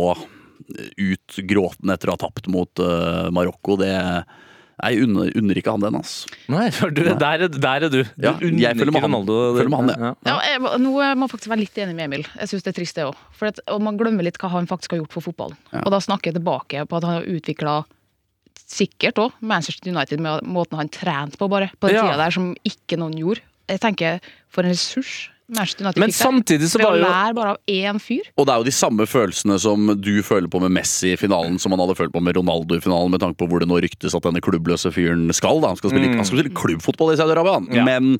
[0.98, 3.94] ut gråtende etter å ha tapt mot uh, Marokko, det
[4.78, 6.28] Jeg unner, unner ikke han den, altså.
[6.54, 7.96] Nei, for du, der, er, der er du.
[8.04, 9.14] du Ja, jeg unner følger med ikke han.
[9.16, 10.10] Ronaldo, Følger med han, ja.
[10.28, 12.26] Ja, jeg, nå må jeg faktisk være litt enig med Emil.
[12.38, 13.62] Jeg syns det er trist, det òg.
[13.74, 15.58] Og man glemmer litt hva han faktisk har gjort for fotballen.
[15.72, 15.82] Ja.
[15.84, 17.78] Og da snakker jeg tilbake på at han har utvikla
[18.68, 21.70] sikkert òg Manchester United med måten han trente på, bare.
[21.80, 22.04] På den Ja.
[22.06, 23.42] tida der som ikke noen gjorde.
[23.68, 28.26] Jeg tenker, for en ressurs Men samtidig så var jo bare av én fyr.
[28.36, 31.56] Og det er jo de samme følelsene som du føler på med Messi i finalen,
[31.62, 33.78] som han hadde følt på med Ronaldo i finalen, med tanke på hvor det nå
[33.80, 35.62] ryktes at denne klubbløse fyren skal.
[35.64, 37.62] da Han skal spille, han skal spille klubbfotball i Saudi-Arabia.
[37.78, 37.86] Ja.
[37.88, 38.18] men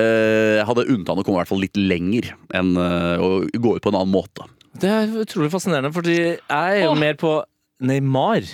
[0.00, 3.76] øh, hadde unnet han å komme i hvert fall litt lenger enn øh, å gå
[3.76, 4.48] ut på en annen måte.
[4.80, 7.00] Det er utrolig fascinerende, fordi jeg er jo Åh.
[7.00, 7.34] mer på
[7.84, 8.46] Neymar.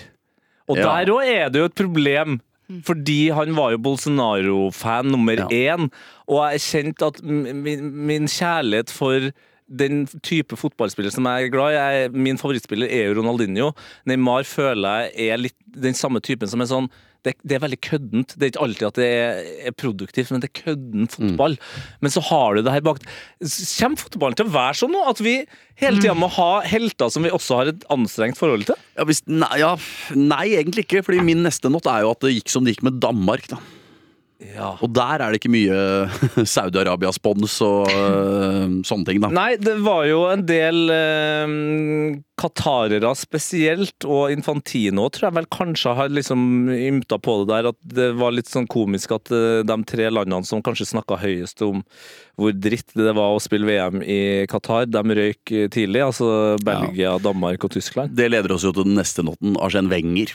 [0.67, 0.97] Og Ja.
[0.99, 2.41] der òg er det jo et problem.
[2.87, 5.47] Fordi han var jo Bolsonaro-fan nummer Ja.
[5.77, 5.91] én.
[6.29, 9.31] Og jeg kjente at min, min kjærlighet for
[9.69, 13.73] den type fotballspiller som jeg er glad i jeg, Min favorittspiller er jo Ronaldinho.
[14.07, 16.91] Neymar føler jeg er litt den samme typen som er sånn
[17.25, 18.35] det, det er veldig køddent.
[18.37, 21.57] Det er ikke alltid at det er, produktivt, men det er kødden fotball.
[22.05, 23.01] Men så har du det her bak.
[23.41, 25.05] Kommer fotballen til å være sånn nå?
[25.11, 25.37] At vi
[25.81, 28.79] hele tida må ha helter som vi også har et anstrengt forhold til?
[28.99, 29.75] Ja, hvis, nei, ja,
[30.17, 32.87] nei, egentlig ikke, fordi min neste not er jo at det gikk som det gikk
[32.89, 33.49] med Danmark.
[33.53, 33.61] da
[34.37, 34.75] Ja.
[34.85, 35.77] Og der er det ikke mye
[36.55, 39.31] Saudi-Arabia-spons og uh, sånne ting, da.
[39.33, 45.97] Nei, det var jo en del uh, qatarere spesielt, og Infantino tror jeg vel kanskje
[45.97, 49.79] har liksom ymta på det der, at det var litt sånn komisk at uh, de
[49.89, 51.81] tre landene som kanskje snakka høyest om
[52.37, 54.17] hvor dritt det var å spille VM i
[54.51, 56.03] Qatar, de røyk eh, tidlig.
[56.05, 56.27] Altså
[56.61, 58.13] Belgia, Danmark og Tyskland.
[58.19, 59.55] Det leder oss jo til den neste noten.
[59.65, 60.35] Arsen Wenger.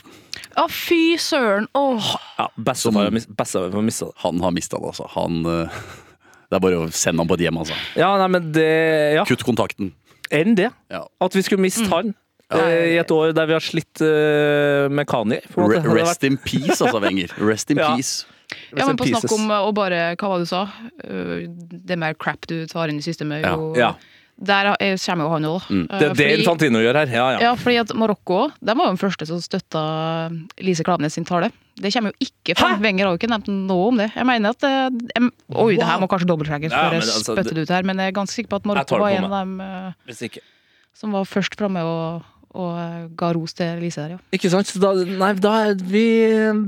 [0.58, 1.68] Å, fy søren!
[1.78, 2.08] Åh.
[2.40, 4.16] Ja, Bestefar har har mista det.
[4.24, 5.06] Han har mista det, altså.
[5.14, 5.82] Han øh,
[6.52, 7.76] Det er bare å sende ham på et hjem, altså.
[7.96, 8.66] Ja, nei, men det
[9.16, 9.94] Ja, Kutt kontakten.
[10.34, 10.68] enn det.
[10.92, 11.04] Ja.
[11.22, 12.10] At vi skulle miste han.
[12.52, 15.38] eh, I et år der vi har slitt uh, med Kanye.
[15.54, 17.32] hadde rest in peace, altså, Wenger.
[17.40, 17.94] Rest in Ja.
[17.94, 18.26] peace.
[18.76, 19.24] Ja, men på Pieces.
[19.24, 20.62] snakk om å bare Hva var det du sa?
[21.04, 21.46] Uh,
[21.84, 23.94] Det mer crap du tar inn i systemet, jo Ja.
[24.42, 25.62] Der er- kommer jo han òg.
[25.70, 25.86] Mm.
[25.88, 27.06] Det er det Infantino gjør her.
[27.06, 27.38] Ja, ja.
[27.40, 29.82] Ja, fordi at Marokko de var jo den første som støtta
[30.58, 31.52] Lise Klaveness sin tale.
[31.76, 32.76] Det kommer jo ikke fra?
[32.80, 34.10] Wenger har jo ikke nevnt noe om det.
[34.14, 34.62] Jeg mener at
[35.16, 37.96] em, Oi, det her må kanskje dobbeltsjekkes før jeg altså, spytter det ut her, men
[38.02, 40.40] jeg er ganske sikker på at Marokko var en av dem eh,
[40.94, 42.22] som var først framme og,
[42.54, 44.18] og eh, ga ros til Lise der, ja.
[44.36, 44.68] Ikke sant?
[44.68, 46.02] Så Da, nei, da er vi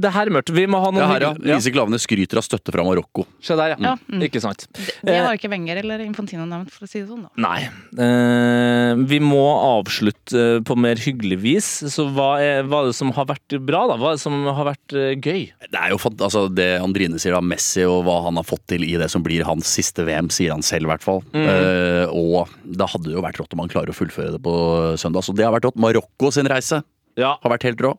[0.01, 0.53] Det her er mørkt.
[0.55, 1.33] Vi må ha noe her, ja.
[1.55, 3.27] Lise Klaveness skryter av støtte fra Marokko.
[3.45, 3.81] Se der, ja.
[3.85, 4.23] Ja, mm.
[4.29, 4.67] Ikke sant.
[4.75, 7.27] Det det har ikke Wenger eller Infantino nevnt, for å si det sånn.
[7.27, 7.31] da.
[7.45, 7.69] Nei.
[8.15, 9.43] Eh, vi må
[9.79, 11.69] avslutte eh, på mer hyggelig vis.
[11.93, 13.97] Så hva er, hva er det som har vært bra, da?
[14.01, 15.45] Hva er det som har vært eh, gøy?
[15.69, 18.65] Det er jo fant- altså, det Andrine sier av Messi og hva han har fått
[18.73, 21.23] til i det som blir hans siste VM, sier han selv i hvert fall.
[21.35, 24.55] Eh, og det hadde jo vært rått om han klarer å fullføre det på
[25.01, 25.25] søndag.
[25.27, 25.74] Så det har vært rått.
[25.77, 26.83] Marokko sin reise
[27.17, 27.93] Ja, har vært helt rå.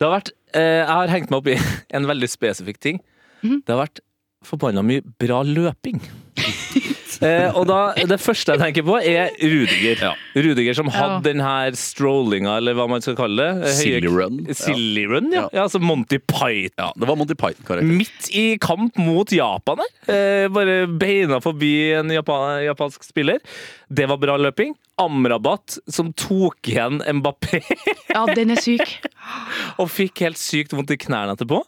[0.00, 1.58] det har vært eh, Jeg har hengt meg opp i
[1.96, 3.00] en veldig spesifikk ting.
[3.42, 4.00] Det har vært
[4.44, 6.00] forbanna mye bra løping.
[7.24, 7.78] eh, og da,
[8.08, 10.02] Det første jeg tenker på, er Rudiger.
[10.36, 11.20] Rudiger som hadde Ja.
[11.24, 13.48] den her strollinga, eller hva man skal kalle det.
[13.62, 14.40] eh, høye- Silly run.
[14.54, 15.42] Silly run, ja.
[15.44, 15.48] Ja.
[15.52, 15.62] ja.
[15.64, 16.74] altså Monty Python.
[16.78, 17.88] Ja, det var Monty Python-karakter.
[18.02, 19.92] Midt i kamp mot Japan her.
[20.12, 23.40] Eh, bare beina forbi en japan, japansk spiller.
[23.88, 24.74] Det var bra løping.
[25.00, 27.60] Amrabat som tok igjen Mbappé
[28.12, 28.86] Ja, den er syk.
[29.80, 31.62] og fikk helt sykt vondt i knærne etterpå.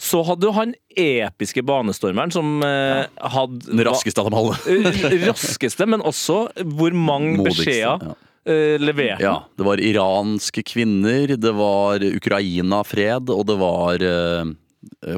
[0.00, 3.04] Så hadde jo han episke banestormeren som eh,
[3.34, 4.58] hadde Den raskeste av dem alle.
[4.74, 8.16] Eh, raskeste, men også hvor mange Modigste, beskjeder ja.
[8.50, 14.54] eh, leverte Ja, det var iranske kvinner, det var Ukraina-fred, og det var eh,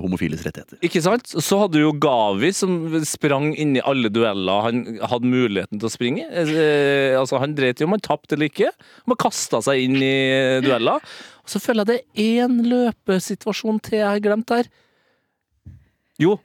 [0.03, 0.79] homofiles rettigheter.
[0.87, 1.29] Ikke sant?
[1.31, 2.77] Så hadde du jo Gavi som
[3.09, 6.27] sprang inn i alle dueller han hadde muligheten til å springe.
[6.27, 8.73] Eh, altså Han dreit i om han tapte eller ikke.
[9.07, 10.17] Han kasta seg inn i
[10.65, 11.03] dueller.
[11.45, 14.71] Og så føler jeg det er én løpesituasjon til jeg har glemt her.
[16.21, 16.39] Jo,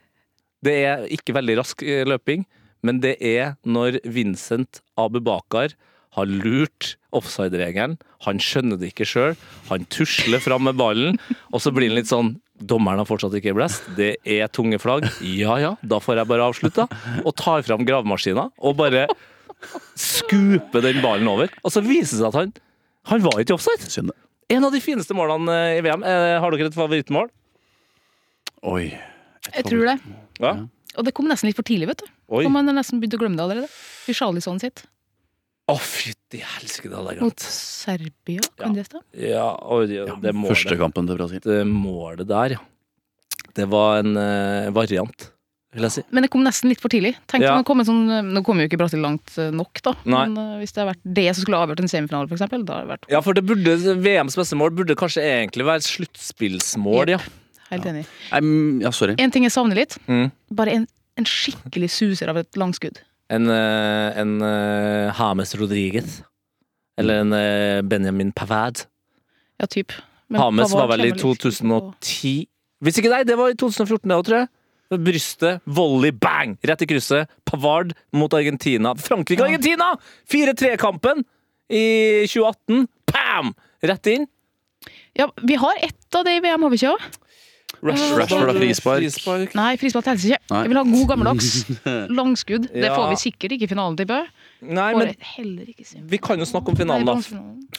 [0.65, 2.45] det er ikke veldig rask eh, løping,
[2.85, 5.73] men det er når Vincent Abubakar
[6.17, 7.97] har lurt offside-regelen.
[8.27, 9.35] Han skjønner det ikke sjøl.
[9.69, 11.19] Han tusler fram med ballen,
[11.51, 13.87] og så blir han litt sånn Dommeren har fortsatt ikke blest.
[13.97, 15.07] Det er tunge flagg.
[15.25, 16.83] Ja ja, da får jeg bare avslutte.
[17.25, 19.07] Og tar fram gravemaskina og bare
[19.97, 21.49] skuper den ballen over.
[21.65, 22.51] Og så viser det seg at han,
[23.09, 23.89] han var ikke offside.
[23.89, 24.13] Synd.
[24.51, 26.05] En av de fineste målene eh, i VM.
[26.05, 27.31] Eh, Har dere et favorittmål?
[28.69, 28.91] Oi.
[29.55, 29.97] Jeg tror det.
[30.43, 30.53] Ja.
[30.99, 32.09] Og det kom nesten litt for tidlig, vet du.
[32.35, 32.43] Oi.
[32.45, 33.71] Og man har nesten begynt å glemme det allerede.
[34.05, 34.83] Richarlison sitt.
[35.71, 37.43] Å, fytti helsike, det hadde jeg Mot.
[37.45, 39.01] Serbia, kan det stå?
[39.15, 40.79] Ja, oi, ja, det Første målet.
[40.81, 41.43] kampen til Brasil.
[41.45, 42.63] Det målet der, ja.
[43.55, 45.25] Det var en uh, variant,
[45.75, 46.03] vil jeg si.
[46.11, 47.13] Men det kom nesten litt for tidlig.
[47.31, 47.57] Tenk Ja.
[47.57, 49.93] om kom sånn, Nå kom jo ikke Brasil langt eh, nok, da.
[50.05, 50.23] Nei.
[50.27, 52.79] Men uh, hvis det hadde vært det som skulle avgjort en semifinale, for eksempel, da
[52.79, 57.15] hadde det vært Ja, for det burde, VMs beste mål burde kanskje egentlig være sluttspillsmål,
[57.17, 57.21] ja.
[57.71, 58.07] helt enig.
[58.31, 58.39] Ja.
[58.39, 59.15] Um, ja, sorry.
[59.19, 59.99] En ting jeg savner litt.
[60.07, 60.29] Mm.
[60.55, 60.87] Bare en,
[61.19, 63.03] en skikkelig suser av et langskudd.
[63.31, 64.33] En, eh, en
[65.15, 66.19] Hames Rodriguez.
[66.99, 68.83] Eller en eh, Benjamin Pavard.
[69.61, 69.93] Ja, typ.
[70.27, 72.47] Men Hames var vel i kommer litt slutt på- 2010
[72.81, 74.49] Hvis ikke nei, det var i 2014 det òg, tror jeg.
[75.05, 76.57] Brystet, volley, bang!
[76.67, 77.29] Rett i krysset.
[77.47, 78.91] Pavard mot Argentina.
[78.99, 79.93] Frankrike-Argentina!
[80.27, 81.21] 4-3-kampen
[81.71, 82.87] i 2018.
[83.07, 83.53] Pam!
[83.85, 84.25] Rett inn.
[85.15, 86.97] Ja, vi har ett av det i VM, har vi ikke?
[87.81, 88.99] Rashford har frispark.
[89.01, 89.55] frispark.
[89.57, 90.39] Nei, frispark teller ikke.
[90.51, 90.59] Nei.
[90.61, 91.47] Jeg vil ha god gammeldags
[92.19, 92.67] langskudd.
[92.73, 92.93] Det Ja.
[92.95, 94.27] får vi sikkert ikke i finalen, tipper jeg.
[94.69, 96.09] Nei, Får men heller ikke semifinalen.
[96.13, 97.15] vi kan jo snakke om finalen, da.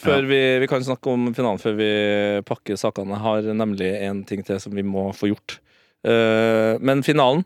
[0.03, 1.89] Før vi, vi kan snakke om finalen før vi
[2.49, 3.15] pakker sakene.
[3.15, 5.59] Jeg har nemlig en ting til som vi må få gjort.
[6.03, 7.45] Eh, men finalen,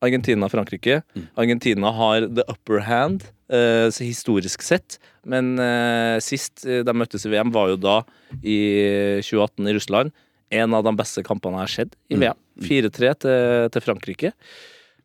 [0.00, 1.02] Argentina-Frankrike.
[1.36, 4.96] Argentina har the upper hand, eh, så historisk sett.
[5.26, 7.96] Men eh, sist eh, de møttes i VM, var jo da
[8.40, 10.12] i 2018 i Russland.
[10.54, 12.38] En av de beste kampene jeg har sett i VM.
[12.64, 14.32] 4-3 til, til Frankrike.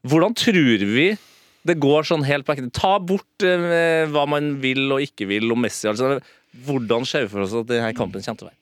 [0.07, 1.11] Hvordan tror vi
[1.63, 5.61] det går sånn helt back Ta bort eh, hva man vil og ikke vil om
[5.63, 5.87] Messi.
[5.87, 6.17] Altså,
[6.65, 8.59] hvordan ser vi for oss at denne kampen kommer til å være?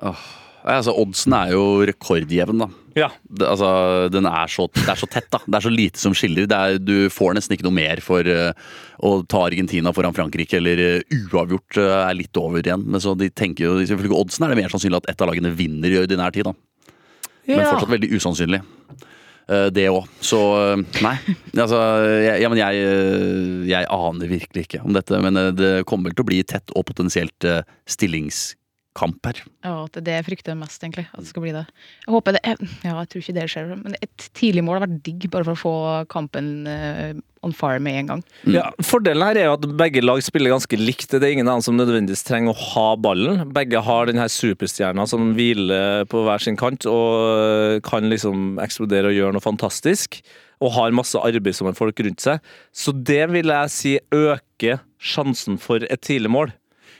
[0.00, 0.14] Nei,
[0.60, 2.68] Altså, Oddsen er jo rekordjevn, da.
[2.98, 3.08] Ja.
[3.22, 3.70] Det, altså,
[4.12, 5.40] den er så, det er så tett, da.
[5.46, 6.48] Det er så lite som skiller.
[6.50, 8.50] Det er, du får nesten ikke noe mer for uh,
[9.06, 12.84] å ta Argentina foran Frankrike, eller uh, uavgjort uh, er litt over igjen.
[12.84, 15.54] Men så de tenker jo, ifølge oddsen er det mer sannsynlig at ett av lagene
[15.56, 16.56] vinner i ordinær tid, da.
[17.50, 18.60] Men fortsatt veldig usannsynlig.
[19.74, 20.04] Det òg.
[20.22, 20.38] Så
[21.02, 21.16] nei.
[21.58, 21.78] Altså,
[22.22, 22.90] jeg, ja, men jeg,
[23.66, 25.18] jeg aner virkelig ikke om dette.
[25.24, 27.64] Men det kommer vel til å bli tett og potensielt eh,
[28.90, 29.40] stillingskamp her.
[29.64, 31.06] Ja, at det er det jeg frykter mest, egentlig.
[31.12, 31.66] At det skal bli det.
[32.06, 34.86] Jeg håper det er, Ja, jeg tror ikke det skjer, men et tidlig mål har
[34.88, 35.74] vært digg, bare for å få
[36.08, 38.24] kampen eh, on fire med en gang.
[38.46, 41.10] Ja, Fordelen her er jo at begge lag spiller ganske likt.
[41.10, 43.46] Det er ingen annen som nødvendigvis trenger å ha ballen.
[43.54, 49.08] Begge har den her superstjerna som hviler på hver sin kant og kan liksom eksplodere
[49.08, 50.20] og gjøre noe fantastisk.
[50.60, 52.42] Og har masse arbeidsomme folk rundt seg.
[52.76, 56.52] Så det vil jeg si øker sjansen for et tidlig mål.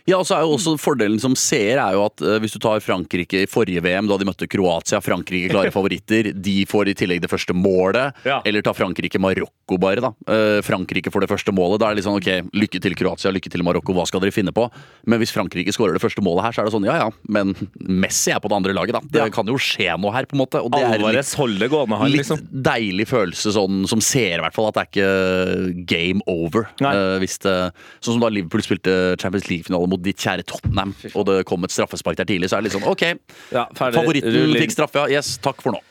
[0.09, 2.59] Ja, og så er jo også Fordelen som seer er jo at eh, hvis du
[2.62, 6.94] tar Frankrike i forrige VM, da de møtte Kroatia, Frankrike klare favoritter, de får i
[6.98, 8.16] tillegg det første målet.
[8.24, 8.40] Ja.
[8.48, 10.12] Eller ta Frankrike-Marokko bare, da.
[10.30, 11.80] Eh, Frankrike får det første målet.
[11.82, 14.34] Da er det litt sånn ok, lykke til Kroatia, lykke til Marokko, hva skal dere
[14.34, 14.66] finne på?
[15.11, 17.53] Men hvis Frankrike skårer det første målet her, så er det sånn ja ja, men
[17.80, 19.01] Messi er på det andre laget, da.
[19.11, 19.28] Det Ja.
[19.34, 20.61] kan jo skje noe her, på en måte.
[20.64, 21.34] Og det er litt Alvarez
[21.70, 22.42] gående, han, Litt liksom.
[22.66, 26.68] deilig følelse sånn, som ser i hvert fall at det er ikke game over.
[26.80, 26.94] Nei.
[26.96, 27.55] Eh, hvis det,
[28.01, 31.74] sånn som da Liverpool spilte Champions League-finale mot ditt kjære Tottenham, og det kom et
[31.74, 33.07] straffespark der tidlig, så er det litt sånn OK,
[33.55, 35.20] Ja, favoritten fikk straffe, ja.
[35.20, 35.82] Yes, takk for nå.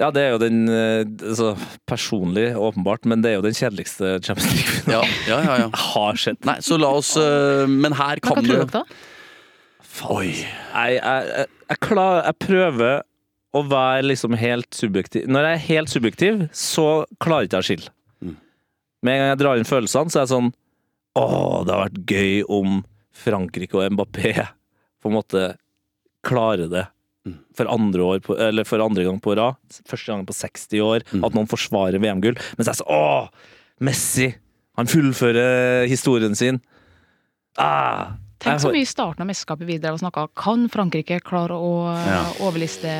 [0.00, 1.52] Ja, det er jo den eh, altså,
[1.88, 5.70] Personlig, åpenbart, men det er jo den kjedeligste Champions League Ja, ja, ja, ja.
[5.92, 6.40] har skjedd.
[6.48, 8.84] Nei, så la oss eh, Men her Men hva kan tror dere da?
[10.08, 10.30] Oi.
[10.32, 13.02] Jeg, jeg, jeg, jeg, klar, jeg prøver
[13.52, 15.26] å være liksom helt subjektiv.
[15.28, 16.86] Når jeg er helt subjektiv, så
[17.20, 17.92] klarer ikke jeg å skille.
[18.24, 18.38] Mm.
[19.04, 20.48] Med en gang jeg drar inn følelsene, så er jeg sånn
[21.20, 21.26] Å,
[21.68, 22.80] det har vært gøy om
[23.12, 24.32] Frankrike og Mbappé
[25.02, 25.46] på en måte
[26.24, 26.86] klarer det.
[27.26, 27.36] Mm.
[27.54, 29.58] For andre, år på, eller for andre gang på rad.
[29.86, 31.04] Første gang på 60 år.
[31.12, 31.24] Mm.
[31.28, 32.38] At noen forsvarer VM-gull.
[32.58, 33.28] Mens jeg er åh,
[33.82, 34.30] Messi!
[34.78, 36.58] Han fullfører historien sin.
[37.60, 41.72] Ah, Tenk så mye i starten av mesterskapet videre og snakka Kan Frankrike klare å
[41.92, 42.22] eh, Ja.
[42.42, 42.94] overliste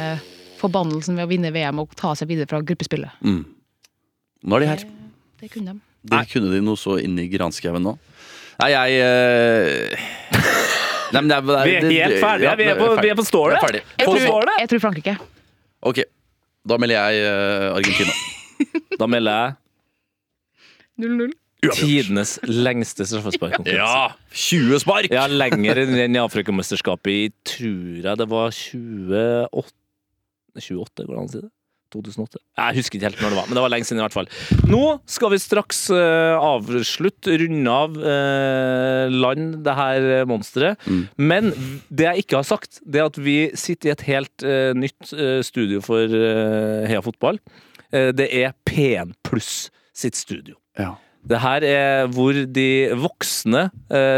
[0.60, 3.16] forbannelsen ved å vinne VM og ta seg videre fra gruppespillet?
[3.24, 3.40] Mm.
[4.44, 4.84] Nå er de her.
[5.40, 5.80] Det kunne de.
[6.12, 7.96] Det kunne de noe så inni granskauen nå.
[8.60, 10.08] Nei, jeg eh,
[11.12, 12.48] Nei, men det er, det Vi er helt ferdige.
[12.48, 13.56] ja, Vi er på, vi er på stålet.
[13.56, 13.82] Vi er ferdig.
[13.98, 14.54] Jeg På tror, stålet.
[14.62, 15.14] jeg tror Frankrike.
[15.92, 15.98] Ok,
[16.68, 18.14] da melder jeg eh, Argentina.
[19.00, 19.54] Da melder jeg
[21.02, 21.32] 0-0.
[21.74, 23.78] tidenes lengste straffesparkkonkurranse.
[23.82, 24.12] Ja!
[24.32, 25.08] 20 spark!
[25.12, 29.72] Ja, lenger enn den i Afrikamesterskapet i tror jeg det var 28
[30.52, 31.50] 28, går det an å si det?
[31.92, 32.40] 2008?
[32.58, 34.30] Jeg husker ikke helt når det var, men det var lenge siden i hvert fall.
[34.70, 40.80] Nå skal vi straks uh, avslutte, runde av, uh, land det her eh, monsteret.
[40.86, 41.02] Mm.
[41.20, 41.50] Men
[41.90, 45.12] det jeg ikke har sagt, det er at vi sitter i et helt uh, nytt
[45.46, 46.08] studio for
[46.88, 47.38] Heia Fotball.
[47.92, 50.56] Det er P1 Pluss sitt studio.
[50.80, 50.94] Ja.
[51.28, 53.66] Det her er hvor de voksne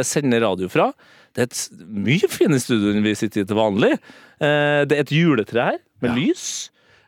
[0.07, 0.93] sender radio fra.
[1.35, 3.91] Det er et mye finere studio enn vi sitter i til vanlig.
[4.39, 6.20] Det er et juletre her, med Ja.
[6.20, 6.47] lys.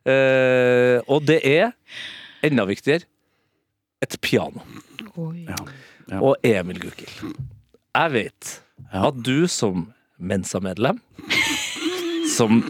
[0.07, 1.73] Eh, og det er,
[2.47, 3.03] enda viktigere,
[4.05, 4.61] et piano.
[5.17, 5.47] Oi.
[5.49, 5.57] Ja.
[6.13, 6.21] Ja.
[6.23, 7.35] Og Emil Gukild.
[7.97, 8.61] Jeg vet
[8.93, 9.09] Ja.
[9.09, 9.89] at du som
[10.21, 11.01] Mensa-medlem,
[12.37, 12.63] som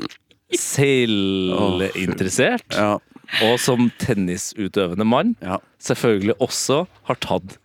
[0.56, 2.98] seilinteressert, Ja.
[3.42, 5.56] og som tennisutøvende mann, ja.
[5.82, 7.58] selvfølgelig også har tatt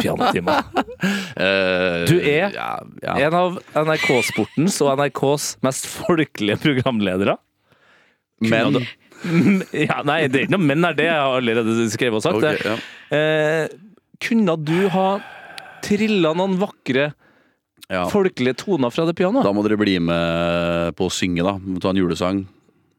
[0.00, 0.62] pianotimer.
[1.36, 3.14] Eh, Du er ja, ja.
[3.26, 7.36] En av NRK-sportens og NRKs mest folkelige programledere.
[8.40, 8.86] Men
[9.72, 12.36] Ja, nei, det er ikke noe men er det, jeg har allerede skrevet og sagt.
[12.36, 12.64] okay, det.
[12.64, 12.76] ja.
[13.16, 13.68] Eh,
[14.24, 15.06] kunne du ha
[15.84, 17.12] trilla noen vakre,
[17.92, 18.06] Ja.
[18.08, 19.44] folkelige toner fra det pianoet?
[19.44, 21.58] Da må dere bli med på å synge, da.
[21.80, 22.44] Ta en julesang.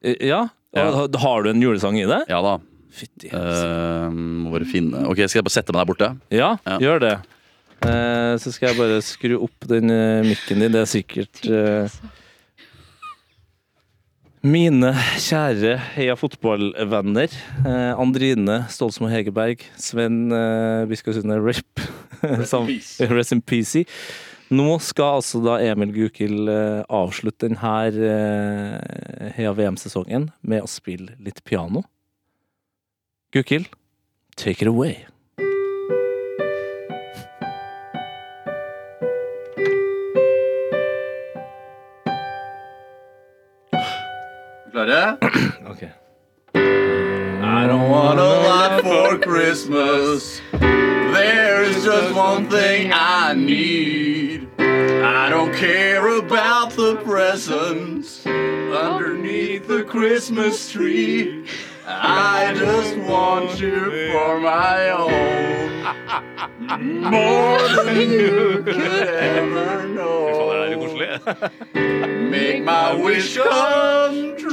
[0.04, 0.44] Eh, Ja?
[0.76, 2.24] Har du en julesang i det?
[2.30, 2.58] Ja da.
[2.96, 6.10] Fytti Eh, må bare finne Ok, Skal jeg bare sette meg der borte?
[6.32, 6.78] Ja, Ja.
[6.80, 7.14] gjør det.
[7.86, 10.72] Eh, så skal jeg bare skru opp den eh, mikken din.
[10.72, 11.90] Det er sikkert eh,
[14.46, 14.92] Mine
[15.26, 17.32] kjære Heia fotballvenner.
[17.66, 19.64] Eh, Andrine Stolsmo Hegerberg.
[19.82, 21.82] Sven eh, Biskov Sunde Rip.
[22.52, 22.70] Som-
[23.10, 23.86] Rest in peace.
[24.54, 31.18] Nå skal altså da Emil Gukild eh, avslutte denne eh, Heia VM-sesongen med å spille
[31.26, 31.82] litt piano.
[33.34, 33.72] Gukild,
[34.38, 35.00] take it away.
[44.86, 45.18] Klare?
[45.66, 45.92] Okay.
[46.54, 50.42] I don't want a lot for Christmas.
[50.52, 54.48] There is just one thing I need.
[54.60, 58.26] I don't care about the presents.
[58.28, 61.48] underneath the Christmas tree.
[61.88, 65.66] I just want you for my own.
[67.12, 69.88] More than you could ever
[71.74, 74.52] Make my wish come true.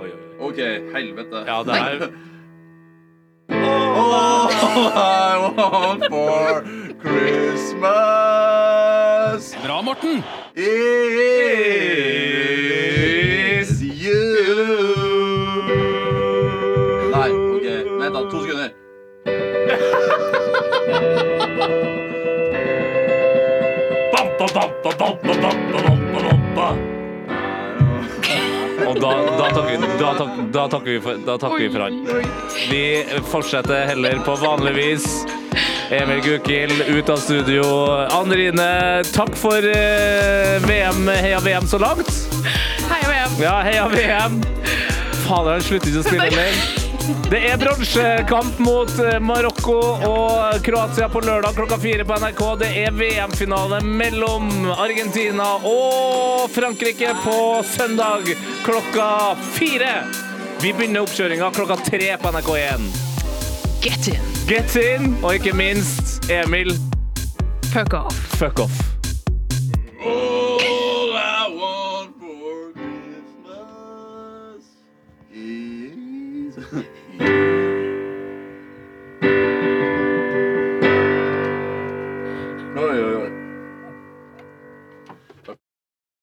[0.00, 0.48] Oi, oi, oi.
[0.48, 0.58] Ok,
[0.92, 1.36] helvete.
[1.46, 2.10] Ja, det er
[3.50, 6.64] All I want for
[7.00, 7.84] Christmas
[9.64, 10.24] Bra, Morten!
[10.56, 10.62] is
[13.82, 14.24] you.
[17.12, 17.66] Nei, ok.
[18.00, 18.20] Vent, da.
[18.30, 18.70] To sekunder.
[28.90, 32.00] Og da, da, takker, da, tak, da, takker vi for, da takker vi for han.
[32.70, 32.82] Vi
[33.30, 35.06] fortsetter heller på vanlig vis.
[35.90, 37.64] Emil Gukild ut av studio.
[38.14, 42.10] Anne-Rine, takk for eh, VM, heia VM så langt.
[42.90, 43.40] Hei, VM.
[43.42, 44.42] Ja, heia VM.
[45.26, 46.79] Fader, han slutter ikke å spille mer.
[47.30, 52.42] Det er bronsekamp mot eh, Marokko og Kroatia på lørdag klokka fire på NRK.
[52.60, 57.36] Det er VM-finale mellom Argentina og Frankrike på
[57.66, 58.30] søndag
[58.66, 59.08] klokka
[59.56, 59.92] fire.
[60.60, 62.88] Vi begynner oppkjøringa klokka tre på NRK1.
[63.80, 64.30] Get in.
[64.50, 66.74] Get in, og ikke minst Emil,
[67.72, 68.16] Fuck off.
[68.38, 68.80] fuck off.
[70.04, 70.59] All